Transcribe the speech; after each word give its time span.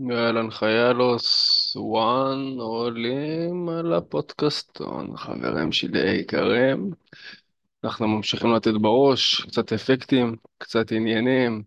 אהלן 0.00 0.50
חיילוס, 0.50 1.76
וואן 1.76 2.54
עולים 2.58 3.68
על 3.68 3.92
הפודקאסטון, 3.92 5.16
חברים 5.16 5.72
שלי 5.72 6.08
היקרים. 6.08 6.90
אנחנו 7.84 8.08
ממשיכים 8.08 8.54
לתת 8.54 8.72
בראש, 8.80 9.40
קצת 9.40 9.72
אפקטים, 9.72 10.36
קצת 10.58 10.92
עניינים. 10.92 11.62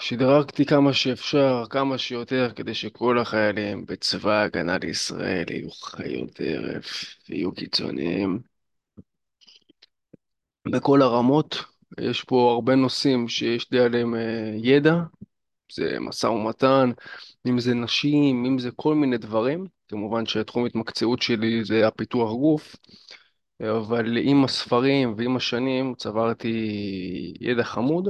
שדרגתי 0.00 0.64
כמה 0.64 0.92
שאפשר, 0.92 1.64
כמה 1.70 1.98
שיותר, 1.98 2.50
כדי 2.56 2.74
שכל 2.74 3.18
החיילים 3.18 3.86
בצבא 3.86 4.32
ההגנה 4.32 4.78
לישראל 4.78 5.44
יהיו 5.50 5.70
חיות 5.70 6.30
טרף, 6.30 7.16
יהיו 7.28 7.52
קיצוניים. 7.52 8.38
בכל 10.72 11.02
הרמות, 11.02 11.64
יש 12.00 12.24
פה 12.24 12.52
הרבה 12.52 12.74
נושאים 12.74 13.28
שיש 13.28 13.72
לי 13.72 13.80
עליהם 13.80 14.14
אה, 14.14 14.52
ידע, 14.62 14.94
זה 15.72 15.96
משא 16.00 16.26
ומתן, 16.26 16.90
אם 17.48 17.60
זה 17.60 17.74
נשים, 17.74 18.44
אם 18.44 18.58
זה 18.58 18.70
כל 18.76 18.94
מיני 18.94 19.18
דברים. 19.18 19.66
כמובן 19.88 20.26
שתחום 20.26 20.64
ההתמקצעות 20.64 21.22
שלי 21.22 21.64
זה 21.64 21.86
הפיתוח 21.86 22.32
גוף, 22.32 22.76
אבל 23.62 24.18
עם 24.22 24.44
הספרים 24.44 25.14
ועם 25.16 25.36
השנים 25.36 25.94
צברתי 25.94 26.54
ידע 27.40 27.64
חמוד, 27.64 28.08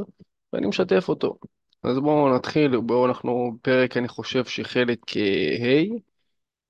ואני 0.53 0.67
משתף 0.67 1.09
אותו. 1.09 1.37
אז 1.83 1.99
בואו 1.99 2.35
נתחיל, 2.35 2.81
בואו 2.81 3.07
אנחנו 3.07 3.59
פרק, 3.63 3.97
אני 3.97 4.09
חושב 4.09 4.45
שחלק 4.45 4.99
ה', 5.17 5.97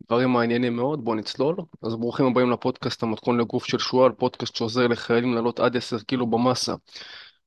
דברים 0.08 0.30
מעניינים 0.30 0.76
מאוד, 0.76 1.04
בואו 1.04 1.16
נצלול. 1.16 1.56
אז 1.82 1.96
ברוכים 1.96 2.26
הבאים 2.26 2.50
לפודקאסט 2.50 3.02
המתכון 3.02 3.40
לגוף 3.40 3.64
של 3.64 3.78
שועל, 3.78 4.12
פודקאסט 4.12 4.56
שעוזר 4.56 4.86
לחיילים 4.86 5.34
לעלות 5.34 5.60
עד 5.60 5.76
10 5.76 5.98
קילו 5.98 6.26
במסה, 6.26 6.74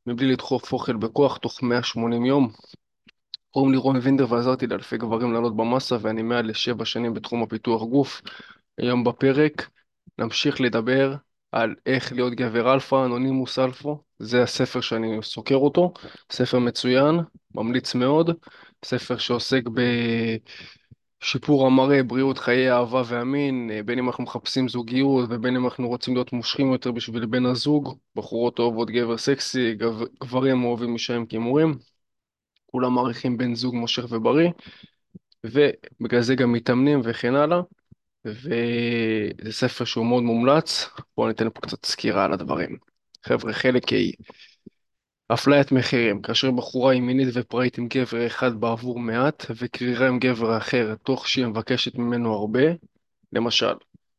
מבלי 0.05 0.31
לדחוף 0.31 0.73
אוכל 0.73 0.95
בכוח 0.95 1.37
תוך 1.37 1.63
180 1.63 2.25
יום. 2.25 2.51
קוראים 3.51 3.71
לי 3.71 3.77
רון 3.77 3.95
וינדר 4.01 4.25
ועזרתי 4.33 4.67
לאלפי 4.67 4.97
גברים 4.97 5.33
לעלות 5.33 5.55
במסה 5.57 5.95
ואני 6.01 6.21
מעל 6.21 6.49
לשבע 6.49 6.85
שנים 6.85 7.13
בתחום 7.13 7.43
הפיתוח 7.43 7.83
גוף. 7.83 8.21
היום 8.77 9.03
בפרק 9.03 9.69
נמשיך 10.17 10.61
לדבר 10.61 11.15
על 11.51 11.75
איך 11.85 12.13
להיות 12.13 12.33
גבר 12.33 12.73
אלפא, 12.73 13.05
אנונימוס 13.05 13.59
אלפא, 13.59 13.93
זה 14.19 14.43
הספר 14.43 14.81
שאני 14.81 15.19
סוקר 15.21 15.55
אותו, 15.55 15.93
ספר 16.31 16.59
מצוין, 16.59 17.15
ממליץ 17.55 17.95
מאוד, 17.95 18.31
ספר 18.85 19.17
שעוסק 19.17 19.61
בשיפור 21.21 21.67
המראה, 21.67 22.03
בריאות, 22.03 22.37
חיי 22.37 22.71
אהבה 22.71 23.01
והמין, 23.05 23.71
בין 23.85 23.99
אם 23.99 24.07
אנחנו 24.07 24.23
מחפשים 24.23 24.69
זוגיות 24.69 25.29
ובין 25.29 25.55
אם 25.55 25.65
אנחנו 25.65 25.87
רוצים 25.87 26.13
להיות 26.13 26.33
מושכים 26.33 26.71
יותר 26.71 26.91
בשביל 26.91 27.25
בן 27.25 27.45
הזוג, 27.45 27.97
בחורות 28.15 28.59
אוהבות 28.59 28.89
גבר 28.89 29.17
סקסי, 29.17 29.73
גב... 29.75 30.03
גברים 30.23 30.63
אוהבים 30.63 30.93
אישה 30.93 31.15
עם 31.15 31.25
חימוקים. 31.25 31.77
כולם 32.71 32.93
מעריכים 32.93 33.37
בן 33.37 33.55
זוג 33.55 33.75
מושך 33.75 34.05
ובריא, 34.09 34.49
ובגלל 35.43 36.21
זה 36.21 36.35
גם 36.35 36.51
מתאמנים 36.51 37.01
וכן 37.03 37.35
הלאה, 37.35 37.61
וזה 38.25 39.51
ספר 39.51 39.85
שהוא 39.85 40.05
מאוד 40.05 40.23
מומלץ, 40.23 40.89
בואו 41.17 41.27
ניתן 41.27 41.49
פה 41.49 41.61
קצת 41.61 41.85
סקירה 41.85 42.25
על 42.25 42.33
הדברים. 42.33 42.77
חבר'ה, 43.25 43.53
חלק 43.53 43.83
A, 43.83 43.95
אפליית 45.33 45.71
מחירים, 45.71 46.21
כאשר 46.21 46.51
בחורה 46.51 46.93
היא 46.93 47.01
מינית 47.01 47.27
ופראית 47.33 47.77
עם 47.77 47.87
גבר 47.87 48.27
אחד 48.27 48.59
בעבור 48.59 48.99
מעט, 48.99 49.45
וקרירה 49.57 50.07
עם 50.07 50.19
גבר 50.19 50.57
אחר 50.57 50.95
תוך 51.03 51.27
שהיא 51.27 51.45
מבקשת 51.45 51.95
ממנו 51.95 52.33
הרבה, 52.33 52.61
למשל, 53.33 53.73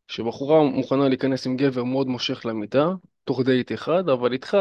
שבחורה 0.09 0.65
מוכנה 0.65 1.09
להיכנס 1.09 1.47
עם 1.47 1.57
גבר 1.57 1.85
מאוד 1.85 2.07
מושך 2.07 2.47
למיטה, 2.47 2.89
תוך 3.25 3.43
דייט 3.43 3.73
אחד, 3.73 4.09
אבל 4.09 4.33
איתך 4.33 4.57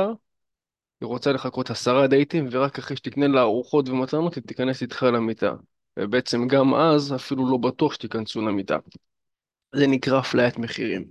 היא 1.01 1.07
רוצה 1.07 1.31
לחכות 1.31 1.69
עשרה 1.69 2.07
דייטים, 2.07 2.47
ורק 2.51 2.79
אחרי 2.79 2.97
שתקנה 2.97 3.27
לה 3.27 3.41
ארוחות 3.41 3.89
ומתנות, 3.89 4.35
היא 4.35 4.43
תיכנס 4.43 4.81
איתך 4.81 5.03
למיטה. 5.03 5.53
ובעצם 5.99 6.47
גם 6.47 6.75
אז, 6.75 7.15
אפילו 7.15 7.51
לא 7.51 7.57
בטוח 7.57 7.93
שתיכנסו 7.93 8.41
למיטה. 8.41 8.77
זה 9.75 9.87
נקרא 9.87 10.19
אפליית 10.19 10.57
מחירים. 10.57 11.05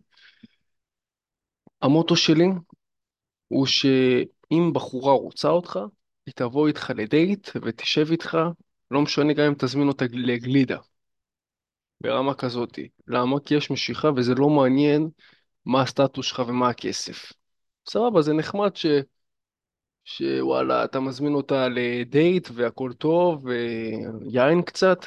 המוטו 1.82 2.16
שלי 2.16 2.46
הוא 3.48 3.66
שאם 3.66 4.72
בחורה 4.72 5.12
רוצה 5.12 5.48
אותך, 5.48 5.78
היא 6.26 6.34
תבוא 6.36 6.68
איתך 6.68 6.92
לדייט 6.96 7.48
ותשב 7.62 8.10
איתך, 8.10 8.38
לא 8.90 9.02
משנה 9.02 9.32
גם 9.32 9.44
אם 9.44 9.54
תזמין 9.54 9.88
אותה 9.88 10.04
לגלידה. 10.10 10.78
ברמה 12.00 12.34
כזאתי. 12.34 12.88
למה? 13.06 13.40
כי 13.40 13.54
יש 13.54 13.70
משיכה 13.70 14.08
וזה 14.16 14.34
לא 14.34 14.48
מעניין 14.48 15.08
מה 15.66 15.82
הסטטוס 15.82 16.26
שלך 16.26 16.42
ומה 16.48 16.68
הכסף. 16.68 17.32
סבבה, 17.88 18.22
זה 18.22 18.32
נחמד 18.32 18.76
ש... 18.76 18.86
שוואלה, 20.08 20.84
אתה 20.84 21.00
מזמין 21.00 21.34
אותה 21.34 21.68
לדייט 21.68 22.48
והכל 22.54 22.92
טוב, 22.92 23.46
ויין 23.46 24.62
קצת, 24.62 25.06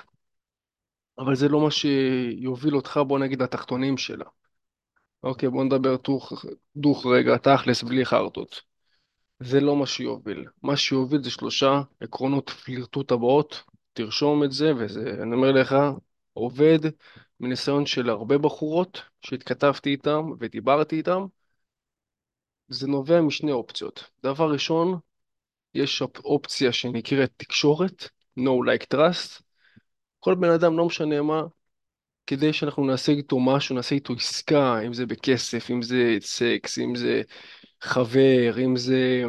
אבל 1.18 1.36
זה 1.36 1.50
לא 1.50 1.62
מה 1.62 1.72
שיוביל 1.72 2.76
אותך, 2.76 3.00
בוא 3.08 3.20
נגיד, 3.20 3.42
לתחתונים 3.42 3.98
שלה. 3.98 4.26
אוקיי, 5.24 5.50
בוא 5.50 5.64
נדבר 5.64 5.96
דוך, 5.96 6.46
דוך 6.76 7.06
רגע, 7.06 7.38
תכלס, 7.38 7.84
בלי 7.84 8.06
חרטות. 8.06 8.62
זה 9.40 9.60
לא 9.60 9.76
מה 9.76 9.86
שיוביל. 9.86 10.46
מה 10.64 10.78
שיוביל 10.78 11.24
זה 11.24 11.32
שלושה 11.32 11.82
עקרונות 12.00 12.50
פלירטוט 12.50 13.12
הבאות, 13.12 13.64
תרשום 13.94 14.44
את 14.44 14.52
זה, 14.52 14.74
וזה, 14.78 15.20
אני 15.24 15.36
אומר 15.36 15.52
לך, 15.52 15.76
עובד 16.34 16.80
מניסיון 17.40 17.86
של 17.86 18.10
הרבה 18.10 18.38
בחורות 18.38 19.02
שהתכתבתי 19.22 19.90
איתם 19.90 20.32
ודיברתי 20.40 20.96
איתם, 20.96 21.26
זה 22.72 22.88
נובע 22.88 23.22
משני 23.22 23.52
אופציות. 23.52 24.04
דבר 24.24 24.52
ראשון, 24.52 25.00
יש 25.74 26.02
אופציה 26.02 26.72
שנקראת 26.74 27.32
תקשורת, 27.38 28.10
No 28.40 28.52
Like 28.68 28.96
Trust. 28.96 29.42
כל 30.20 30.36
בן 30.36 30.50
אדם, 30.50 30.78
לא 30.78 30.86
משנה 30.86 31.22
מה, 31.22 31.42
כדי 32.28 32.54
שאנחנו 32.54 32.86
נעשה 32.86 33.12
איתו 33.12 33.40
משהו, 33.40 33.76
נעשה 33.76 33.96
איתו 33.96 34.14
עסקה, 34.14 34.82
אם 34.86 34.94
זה 34.94 35.06
בכסף, 35.06 35.72
אם 35.72 35.82
זה 35.82 36.18
סקס, 36.22 36.78
אם 36.80 36.96
זה 36.96 37.22
חבר, 37.82 38.60
אם 38.66 38.76
זה 38.76 39.24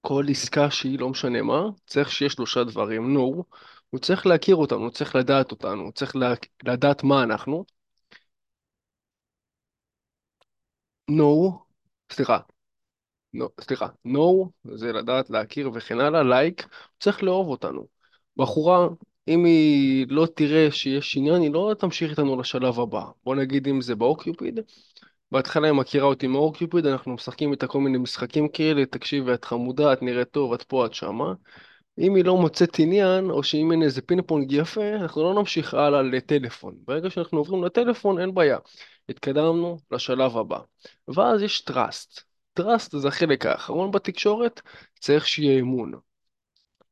כל 0.00 0.24
עסקה 0.30 0.70
שהיא 0.70 0.98
לא 0.98 1.08
משנה 1.08 1.42
מה, 1.42 1.62
צריך 1.86 2.12
שיהיה 2.12 2.30
שלושה 2.30 2.64
דברים. 2.64 3.16
No, 3.16 3.42
הוא 3.90 4.00
צריך 4.00 4.26
להכיר 4.26 4.56
אותנו, 4.56 4.78
הוא 4.78 4.90
צריך 4.90 5.16
לדעת 5.16 5.50
אותנו, 5.50 5.82
הוא 5.82 5.92
צריך 5.92 6.16
לדעת 6.64 7.04
מה 7.04 7.22
אנחנו. 7.22 7.64
No, 11.10 11.69
סליחה, 12.10 12.38
no, 13.36 13.44
סליחה, 13.60 13.86
no 14.06 14.48
זה 14.74 14.92
לדעת 14.92 15.30
להכיר 15.30 15.70
וכן 15.74 16.00
הלאה, 16.00 16.22
like, 16.22 16.66
צריך 17.00 17.22
לאהוב 17.22 17.48
אותנו. 17.48 17.86
בחורה, 18.36 18.88
אם 19.28 19.44
היא 19.44 20.06
לא 20.10 20.26
תראה 20.34 20.70
שיש 20.70 21.16
עניין, 21.16 21.42
היא 21.42 21.52
לא 21.52 21.74
תמשיך 21.78 22.10
איתנו 22.10 22.40
לשלב 22.40 22.80
הבא. 22.80 23.04
בוא 23.24 23.34
נגיד 23.36 23.68
אם 23.68 23.80
זה 23.80 23.94
באוקיופיד, 23.94 24.60
בהתחלה 25.32 25.66
היא 25.66 25.74
מכירה 25.74 26.06
אותי 26.06 26.26
מאוקיופיד, 26.26 26.86
אנחנו 26.86 27.14
משחקים 27.14 27.52
איתה 27.52 27.66
כל 27.66 27.80
מיני 27.80 27.98
משחקים 27.98 28.48
כאלה, 28.48 28.86
תקשיבי, 28.86 29.34
את 29.34 29.44
חמודה, 29.44 29.92
את 29.92 30.02
נראית 30.02 30.30
טוב, 30.30 30.52
את 30.52 30.62
פה, 30.62 30.86
את 30.86 30.94
שמה. 30.94 31.34
אם 31.98 32.14
היא 32.14 32.24
לא 32.24 32.36
מוצאת 32.36 32.78
עניין, 32.78 33.30
או 33.30 33.42
שאם 33.42 33.72
אין 33.72 33.82
איזה 33.82 34.02
פינג 34.02 34.22
פונג 34.26 34.52
יפה, 34.52 34.94
אנחנו 34.94 35.22
לא 35.22 35.40
נמשיך 35.40 35.74
הלאה 35.74 36.02
לטלפון. 36.02 36.74
ברגע 36.84 37.10
שאנחנו 37.10 37.38
עוברים 37.38 37.64
לטלפון, 37.64 38.20
אין 38.20 38.34
בעיה. 38.34 38.58
התקדמנו 39.08 39.78
לשלב 39.90 40.36
הבא. 40.36 40.58
ואז 41.08 41.42
יש 41.42 41.64
trust. 41.70 42.22
trust 42.60 42.98
זה 42.98 43.08
החלק 43.08 43.46
האחרון 43.46 43.90
בתקשורת, 43.90 44.60
צריך 45.00 45.28
שיהיה 45.28 45.60
אמון. 45.60 45.92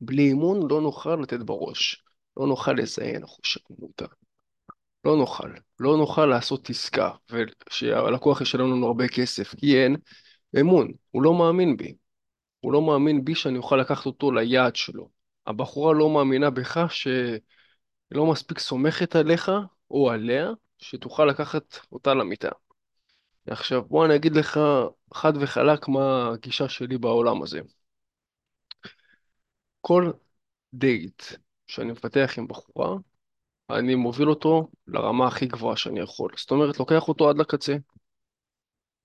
בלי 0.01 0.33
אמון 0.33 0.71
לא 0.71 0.81
נוכל 0.81 1.17
לתת 1.17 1.41
בראש. 1.41 2.03
לא 2.37 2.47
נוכל 2.47 2.73
לזיין 2.73 3.25
אחושרמוטה. 3.25 4.07
לא 5.05 5.17
נוכל. 5.17 5.51
לא 5.81 5.97
נוכל 5.97 6.27
לעשות 6.27 6.71
עסקה, 6.71 7.11
ושהלקוח 7.31 8.41
ישלם 8.41 8.73
לנו 8.73 8.87
הרבה 8.87 9.09
כסף, 9.09 9.55
כי 9.55 9.83
אין 9.83 9.97
אמון. 10.61 10.93
הוא 11.11 11.23
לא 11.23 11.35
מאמין 11.35 11.77
בי. 11.77 11.95
הוא 12.61 12.73
לא 12.73 12.83
מאמין 12.83 13.25
בי 13.25 13.35
שאני 13.35 13.59
אוכל 13.59 13.77
לקחת 13.77 14.07
אותו 14.07 14.33
ליעד 14.33 14.77
שלו. 14.77 15.09
הבחורה 15.47 15.95
לא 15.95 16.11
מאמינה 16.11 16.51
בך 16.51 16.87
שהיא 16.91 17.41
לא 18.11 18.27
מספיק 18.27 18.59
סומכת 18.59 19.17
עליך 19.17 19.51
או 19.91 20.11
עליה, 20.11 20.51
שתוכל 20.79 21.25
לקחת 21.25 21.79
אותה 21.93 22.15
למיטה. 22.15 22.49
עכשיו 23.47 23.83
בוא 23.85 24.07
אני 24.07 24.17
אגיד 24.17 24.37
לך 24.37 24.61
חד 25.15 25.33
וחלק 25.41 25.89
מה 25.89 26.29
הגישה 26.35 26.69
שלי 26.69 26.99
בעולם 26.99 27.43
הזה. 27.43 27.61
כל 29.81 30.11
דייט 30.75 31.23
שאני 31.67 31.93
מפתח 31.93 32.35
עם 32.39 32.49
בחורה, 32.49 32.97
אני 33.71 33.95
מוביל 33.95 34.31
אותו 34.31 34.69
לרמה 34.87 35.27
הכי 35.27 35.47
גבוהה 35.47 35.77
שאני 35.77 36.01
יכול. 36.01 36.31
זאת 36.37 36.51
אומרת, 36.51 36.79
לוקח 36.79 37.09
אותו 37.09 37.31
עד 37.31 37.39
לקצה. 37.39 37.77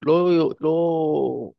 לא, 0.01 0.29
לא, 0.61 1.51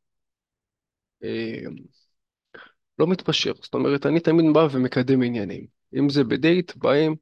לא 2.99 3.07
מתפשר. 3.07 3.53
זאת 3.63 3.75
אומרת, 3.75 4.07
אני 4.07 4.21
תמיד 4.21 4.45
בא 4.55 4.69
ומקדם 4.71 5.23
עניינים. 5.23 5.67
אם 5.99 6.09
זה 6.09 6.25
בדייט, 6.25 6.77
באים, 6.77 7.17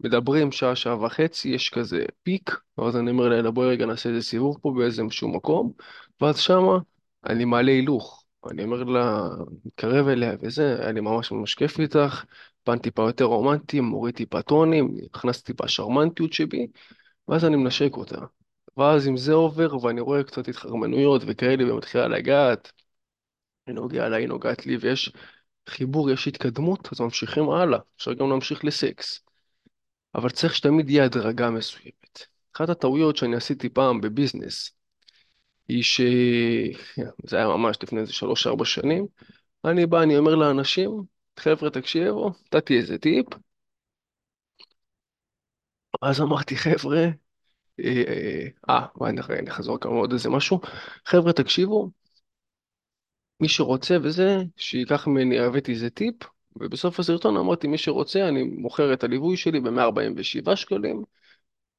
מדברים 0.00 0.52
שעה, 0.52 0.76
שעה 0.76 1.04
וחצי, 1.04 1.48
יש 1.48 1.70
כזה 1.70 2.04
פיק, 2.22 2.50
ואז 2.78 2.96
אני 2.96 3.10
אומר 3.10 3.28
לאלה, 3.28 3.50
בואי 3.50 3.68
רגע 3.68 3.86
נעשה 3.86 4.08
איזה 4.08 4.22
סיבוב 4.22 4.58
פה 4.62 4.74
באיזה 4.78 5.02
משהו 5.02 5.28
מקום, 5.28 5.72
ואז 6.20 6.38
שמה 6.38 6.78
אני 7.26 7.44
מעלה 7.44 7.72
הילוך. 7.72 8.24
אני 8.50 8.64
אומר 8.64 8.82
לה, 8.84 9.28
מתקרב 9.64 10.08
אליה 10.08 10.32
וזה, 10.42 10.76
היה 10.80 10.92
לי 10.92 11.00
ממש 11.00 11.32
ממש 11.32 11.54
כיף 11.54 11.80
איתך, 11.80 12.24
פן 12.64 12.78
טיפה 12.78 13.02
יותר 13.02 13.24
רומנטי, 13.24 13.80
מוריד 13.80 14.14
טיפה 14.14 14.42
טונים, 14.42 14.96
הכנסתי 15.14 15.52
טיפה 15.52 15.68
שרמנטיות 15.68 16.32
שבי, 16.32 16.66
ואז 17.28 17.44
אני 17.44 17.56
מנשק 17.56 17.96
אותה. 17.96 18.18
ואז 18.76 19.08
אם 19.08 19.16
זה 19.16 19.32
עובר, 19.32 19.84
ואני 19.84 20.00
רואה 20.00 20.22
קצת 20.22 20.48
התחרמנויות 20.48 21.22
וכאלה, 21.26 21.64
והיא 21.64 21.76
מתחילה 21.76 22.08
לגעת, 22.08 22.72
היא 23.68 23.74
נוגעת 23.74 24.10
לה, 24.10 24.16
היא 24.16 24.28
נוגעת 24.28 24.66
לי, 24.66 24.76
ויש 24.76 25.12
חיבור, 25.68 26.10
יש 26.10 26.28
התקדמות, 26.28 26.88
אז 26.92 27.00
ממשיכים 27.00 27.50
הלאה. 27.50 27.78
אפשר 27.96 28.12
גם 28.12 28.30
להמשיך 28.30 28.64
לסקס. 28.64 29.20
אבל 30.14 30.30
צריך 30.30 30.54
שתמיד 30.54 30.90
יהיה 30.90 31.04
הדרגה 31.04 31.50
מסוימת. 31.50 32.26
אחת 32.56 32.68
הטעויות 32.68 33.16
שאני 33.16 33.36
עשיתי 33.36 33.68
פעם 33.68 34.00
בביזנס, 34.00 34.70
היא 35.68 35.82
ש... 35.82 36.00
זה 37.24 37.36
היה 37.36 37.46
ממש 37.46 37.78
לפני 37.82 38.00
איזה 38.00 38.12
שלוש-ארבע 38.12 38.64
שנים, 38.64 39.06
אני 39.64 39.86
בא, 39.86 40.02
אני 40.02 40.18
אומר 40.18 40.34
לאנשים, 40.34 41.02
חבר'ה, 41.38 41.70
תקשיבו, 41.70 42.32
נתתי 42.46 42.78
איזה 42.78 42.98
טיפ, 42.98 43.26
אז 46.02 46.20
אמרתי, 46.20 46.56
חבר'ה, 46.56 46.98
אה, 47.80 48.02
אה, 48.08 48.46
אה, 48.70 48.86
וואי, 48.96 49.12
נחזור 49.12 49.40
נחזור 49.40 49.80
כמה 49.80 49.92
עוד 49.92 50.12
איזה 50.12 50.30
משהו, 50.30 50.60
חבר'ה, 51.06 51.32
תקשיבו, 51.32 51.90
מי 53.40 53.48
שרוצה 53.48 53.96
וזה, 54.02 54.42
שייקח 54.56 55.06
ממני, 55.06 55.38
הבאתי 55.40 55.72
איזה 55.72 55.90
טיפ, 55.90 56.14
ובסוף 56.56 57.00
הסרטון 57.00 57.36
אמרתי, 57.36 57.66
מי 57.66 57.78
שרוצה, 57.78 58.28
אני 58.28 58.42
מוכר 58.42 58.92
את 58.92 59.04
הליווי 59.04 59.36
שלי 59.36 59.60
ב-147 59.60 60.56
שקלים, 60.56 61.04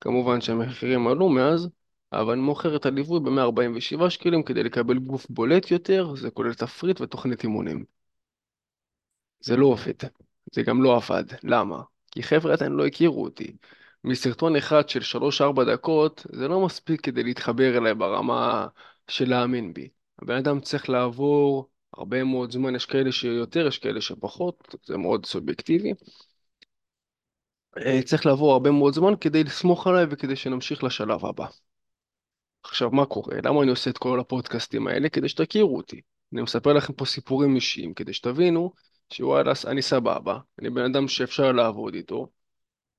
כמובן 0.02 0.42
שהמחירים 0.42 1.08
עלו 1.08 1.30
מאז, 1.30 1.70
אבל 2.14 2.34
אני 2.34 2.42
מוכר 2.42 2.76
את 2.76 2.86
הליווי 2.86 3.20
ב-147 3.20 4.10
שקלים 4.10 4.44
כדי 4.44 4.64
לקבל 4.64 5.00
גוף 5.00 5.26
בולט 5.30 5.72
יותר, 5.72 6.16
זה 6.16 6.32
כולל 6.32 6.54
תפריט 6.54 7.02
ותוכנית 7.02 7.44
אימונים. 7.44 7.86
זה 9.40 9.58
לא 9.58 9.66
עובד. 9.66 9.94
זה 10.52 10.62
גם 10.62 10.84
לא 10.84 10.96
עבד. 10.96 11.24
למה? 11.44 11.82
כי 12.12 12.24
חבר'ה 12.24 12.54
עדיין 12.54 12.72
לא 12.72 12.86
הכירו 12.86 13.24
אותי. 13.24 13.56
מסרטון 14.04 14.56
אחד 14.56 14.90
של 14.90 15.00
3-4 15.02 15.64
דקות, 15.74 16.26
זה 16.34 16.48
לא 16.48 16.66
מספיק 16.66 17.02
כדי 17.02 17.24
להתחבר 17.24 17.78
אליי 17.78 17.96
ברמה 17.96 18.68
של 19.08 19.30
להאמין 19.30 19.74
בי. 19.74 19.90
הבן 20.21 20.36
אדם 20.36 20.60
צריך 20.60 20.89
לעבור 20.89 21.69
הרבה 21.94 22.24
מאוד 22.24 22.51
זמן, 22.51 22.75
יש 22.75 22.86
כאלה 22.86 23.12
שיותר, 23.12 23.68
יש 23.68 23.77
כאלה 23.77 24.01
שפחות, 24.01 24.75
זה 24.86 24.98
מאוד 24.98 25.25
סובייקטיבי. 25.25 25.94
אה, 27.77 28.01
צריך 28.06 28.25
לעבור 28.25 28.54
הרבה 28.54 28.71
מאוד 28.71 28.94
זמן 28.94 29.13
כדי 29.21 29.44
לסמוך 29.44 29.88
עליי 29.88 30.06
וכדי 30.10 30.36
שנמשיך 30.36 30.83
לשלב 30.83 31.25
הבא. 31.25 31.45
עכשיו, 32.63 32.92
מה 32.92 33.06
קורה? 33.06 33.38
למה 33.44 33.63
אני 33.63 33.71
עושה 33.71 33.89
את 33.89 33.98
כל 33.98 34.19
הפודקאסטים 34.19 34.88
האלה? 34.88 35.10
כדי 35.10 35.30
שתכירו 35.30 35.77
אותי. 35.77 36.01
אני 36.33 36.42
מספר 36.42 36.74
לכם 36.74 36.94
פה 36.94 37.06
סיפורים 37.06 37.56
אישיים, 37.56 37.94
כדי 37.94 38.13
שתבינו 38.13 38.74
שוואלה, 39.13 39.54
אני 39.68 39.81
סבבה, 39.81 40.39
אני 40.60 40.69
בן 40.69 40.86
אדם 40.86 41.07
שאפשר 41.07 41.51
לעבוד 41.51 41.94
איתו, 41.94 42.27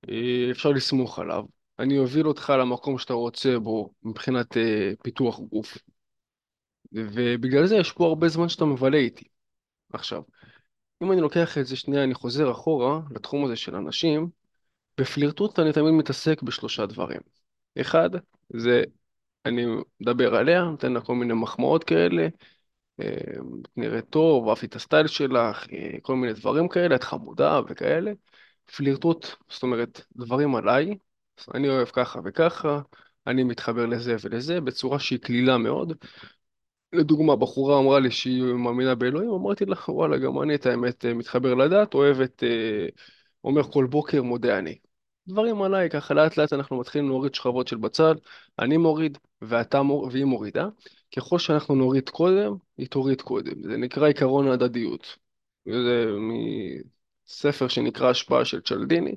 אה, 0.09 0.49
אפשר 0.51 0.69
לסמוך 0.71 1.19
עליו, 1.19 1.45
אני 1.79 1.99
אוביל 1.99 2.29
אותך 2.29 2.53
למקום 2.59 2.99
שאתה 2.99 3.15
רוצה 3.15 3.59
בו 3.59 3.93
מבחינת 4.03 4.57
אה, 4.57 4.93
פיתוח 5.03 5.41
גוף, 5.41 5.79
ובגלל 6.93 7.67
זה 7.67 7.77
יש 7.77 7.93
פה 7.93 8.07
הרבה 8.07 8.29
זמן 8.29 8.49
שאתה 8.49 8.65
מבלה 8.65 8.99
איתי. 8.99 9.25
עכשיו, 9.93 10.23
אם 11.03 11.13
אני 11.13 11.21
לוקח 11.21 11.59
את 11.59 11.67
זה 11.67 11.77
שנייה, 11.77 12.05
אני 12.05 12.15
חוזר 12.15 12.51
אחורה 12.51 13.01
לתחום 13.11 13.45
הזה 13.45 13.57
של 13.57 13.77
אנשים, 13.77 14.31
בפלירטוט 14.99 15.59
אני 15.59 15.73
תמיד 15.73 15.93
מתעסק 15.93 16.43
בשלושה 16.43 16.87
דברים. 16.87 17.21
אחד, 17.81 18.11
זה 18.49 18.83
אני 19.47 19.67
מדבר 20.01 20.35
עליה, 20.35 20.63
נותן 20.63 20.93
לה 20.93 21.01
כל 21.01 21.15
מיני 21.15 21.35
מחמאות 21.35 21.85
כאלה, 21.85 22.29
אה, 23.01 23.41
נראית 23.77 24.11
טוב, 24.11 24.49
אהבתי 24.49 24.67
את 24.67 24.77
הסטייל 24.77 25.07
שלך, 25.07 25.67
אה, 25.73 26.01
כל 26.03 26.17
מיני 26.17 26.33
דברים 26.33 26.69
כאלה, 26.69 26.95
את 26.95 27.05
חמודה 27.05 27.61
וכאלה. 27.69 28.13
פלירטוט, 28.77 29.27
זאת 29.49 29.63
אומרת, 29.63 30.01
דברים 30.17 30.55
עליי, 30.55 30.99
אני 31.55 31.69
אוהב 31.69 31.89
ככה 31.89 32.21
וככה, 32.25 32.81
אני 33.27 33.45
מתחבר 33.45 33.87
לזה 33.87 34.17
ולזה, 34.25 34.61
בצורה 34.61 34.99
שהיא 34.99 35.19
קלילה 35.19 35.59
מאוד. 35.59 35.93
לדוגמה, 36.93 37.37
בחורה 37.37 37.79
אמרה 37.79 38.01
לי 38.01 38.11
שהיא 38.11 38.43
מאמינה 38.43 38.95
באלוהים, 38.95 39.31
אמרתי 39.31 39.65
לה, 39.65 39.77
וואלה, 39.89 40.19
גם 40.19 40.43
אני 40.43 40.55
את 40.55 40.67
האמת 40.67 41.05
אה, 41.05 41.15
מתחבר 41.15 41.55
לדת, 41.55 41.95
אוהבת, 41.95 42.43
אומר 43.45 43.63
כל 43.73 43.87
בוקר, 43.87 44.23
מודה 44.23 44.59
אני. 44.59 44.79
דברים 45.29 45.63
עליי, 45.63 45.91
ככה 45.91 46.15
לאט 46.15 46.37
לאט 46.37 46.53
אנחנו 46.53 46.81
מתחילים 46.81 47.09
להוריד 47.09 47.35
שכבות 47.35 47.69
של 47.69 47.77
בצל, 47.77 48.15
אני 48.59 48.77
מוריד 48.77 49.19
ואתה 49.43 49.83
מור... 49.83 50.09
והיא 50.13 50.25
מורידה. 50.25 50.69
ככל 51.17 51.39
שאנחנו 51.39 51.75
נוריד 51.75 52.09
קודם, 52.09 52.55
היא 52.79 52.89
תוריד 52.89 53.23
קודם. 53.23 53.63
זה 53.63 53.77
נקרא 53.77 54.09
עקרון 54.09 54.49
ההדדיות. 54.49 55.17
זה 55.67 56.07
מספר 57.29 57.69
שנקרא 57.69 58.11
השפעה 58.11 58.45
של 58.45 58.61
צ'לדיני, 58.61 59.15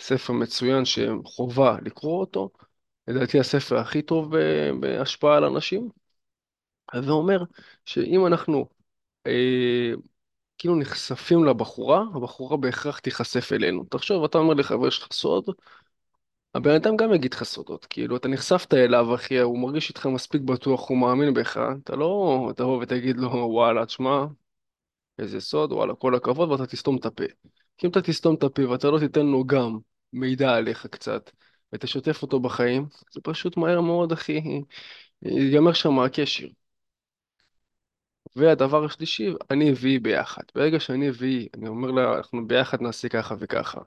ספר 0.00 0.32
מצוין 0.32 0.84
שחובה 0.84 1.76
לקרוא 1.82 2.20
אותו. 2.20 2.50
לדעתי 3.08 3.40
הספר 3.40 3.78
הכי 3.78 4.02
טוב 4.02 4.34
בהשפעה 4.80 5.36
על 5.36 5.44
אנשים. 5.44 6.03
זה 7.02 7.10
אומר 7.10 7.42
שאם 7.84 8.26
אנחנו 8.26 8.68
אה, 9.26 9.92
כאילו 10.58 10.76
נחשפים 10.76 11.44
לבחורה, 11.44 12.04
הבחורה 12.14 12.56
בהכרח 12.56 12.98
תיחשף 12.98 13.52
אלינו. 13.52 13.84
תחשוב, 13.84 14.24
אתה 14.24 14.38
אומר 14.38 14.54
לחבר 14.54 14.90
שלך 14.90 15.08
סוד, 15.12 15.44
הבן 16.54 16.70
אדם 16.74 16.96
גם 16.96 17.14
יגיד 17.14 17.34
לך 17.34 17.44
סודות, 17.44 17.86
כאילו, 17.86 18.16
אתה 18.16 18.28
נחשפת 18.28 18.74
אליו, 18.74 19.14
אחי, 19.14 19.38
הוא 19.38 19.58
מרגיש 19.58 19.88
איתך 19.88 20.06
מספיק 20.06 20.42
בטוח, 20.42 20.88
הוא 20.88 20.98
מאמין 20.98 21.34
בך, 21.34 21.60
אתה 21.82 21.96
לא 21.96 22.50
תבוא 22.56 22.82
ותגיד 22.82 23.16
לו, 23.16 23.28
וואלה, 23.30 23.86
תשמע, 23.86 24.24
איזה 25.18 25.40
סוד, 25.40 25.72
וואלה, 25.72 25.94
כל 25.94 26.14
הכבוד, 26.14 26.50
ואתה 26.50 26.66
תסתום 26.66 26.96
את 26.96 27.06
הפה. 27.06 27.24
כי 27.78 27.86
אם 27.86 27.90
אתה 27.90 28.02
תסתום 28.02 28.34
את 28.34 28.42
הפה 28.42 28.68
ואתה 28.70 28.90
לא 28.90 28.98
תיתן 28.98 29.26
לו 29.26 29.44
גם 29.44 29.78
מידע 30.12 30.50
עליך 30.56 30.86
קצת, 30.86 31.30
ותשתף 31.72 32.22
אותו 32.22 32.40
בחיים, 32.40 32.86
זה 33.12 33.20
פשוט 33.24 33.56
מהר 33.56 33.80
מאוד, 33.80 34.12
אחי, 34.12 34.62
ייגמר 35.22 35.72
שם 35.72 35.98
הקשר. 35.98 36.46
והדבר 38.36 38.84
השלישי, 38.84 39.34
אני 39.50 39.72
והיא 39.76 40.00
ביחד. 40.00 40.42
ברגע 40.54 40.80
שאני 40.80 41.10
והיא, 41.10 41.48
אני 41.54 41.68
אומר 41.68 41.90
לה, 41.90 42.16
אנחנו 42.16 42.46
ביחד 42.46 42.82
נעשה 42.82 43.08
ככה 43.08 43.34
וככה. 43.38 43.80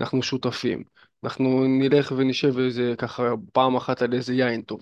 אנחנו 0.00 0.22
שותפים. 0.22 0.84
אנחנו 1.24 1.64
נלך 1.64 2.12
ונשב 2.16 2.58
איזה 2.58 2.94
ככה 2.98 3.22
פעם 3.52 3.76
אחת 3.76 4.02
על 4.02 4.12
איזה 4.14 4.34
יין 4.34 4.62
טוב. 4.62 4.80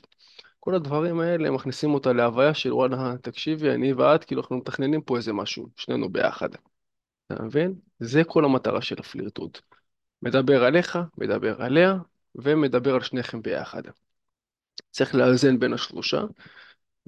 כל 0.60 0.74
הדברים 0.74 1.20
האלה 1.20 1.50
מכניסים 1.50 1.94
אותה 1.94 2.12
להוויה 2.12 2.54
של 2.54 2.72
וואלה, 2.72 3.14
תקשיבי, 3.22 3.70
אני 3.70 3.92
ואת, 3.92 4.24
כאילו 4.24 4.40
אנחנו 4.42 4.56
מתכננים 4.56 5.02
פה 5.02 5.16
איזה 5.16 5.32
משהו, 5.32 5.68
שנינו 5.76 6.08
ביחד. 6.12 6.48
אתה 7.26 7.42
מבין? 7.42 7.74
זה 8.00 8.24
כל 8.24 8.44
המטרה 8.44 8.82
של 8.82 8.96
הפלירטוט. 8.98 9.60
מדבר 10.22 10.64
עליך, 10.64 10.98
מדבר 11.18 11.62
עליה, 11.62 11.96
ומדבר 12.34 12.94
על 12.94 13.02
שניכם 13.02 13.42
ביחד. 13.42 13.82
צריך 14.90 15.14
לאזן 15.14 15.58
בין 15.58 15.72
השלושה. 15.72 16.20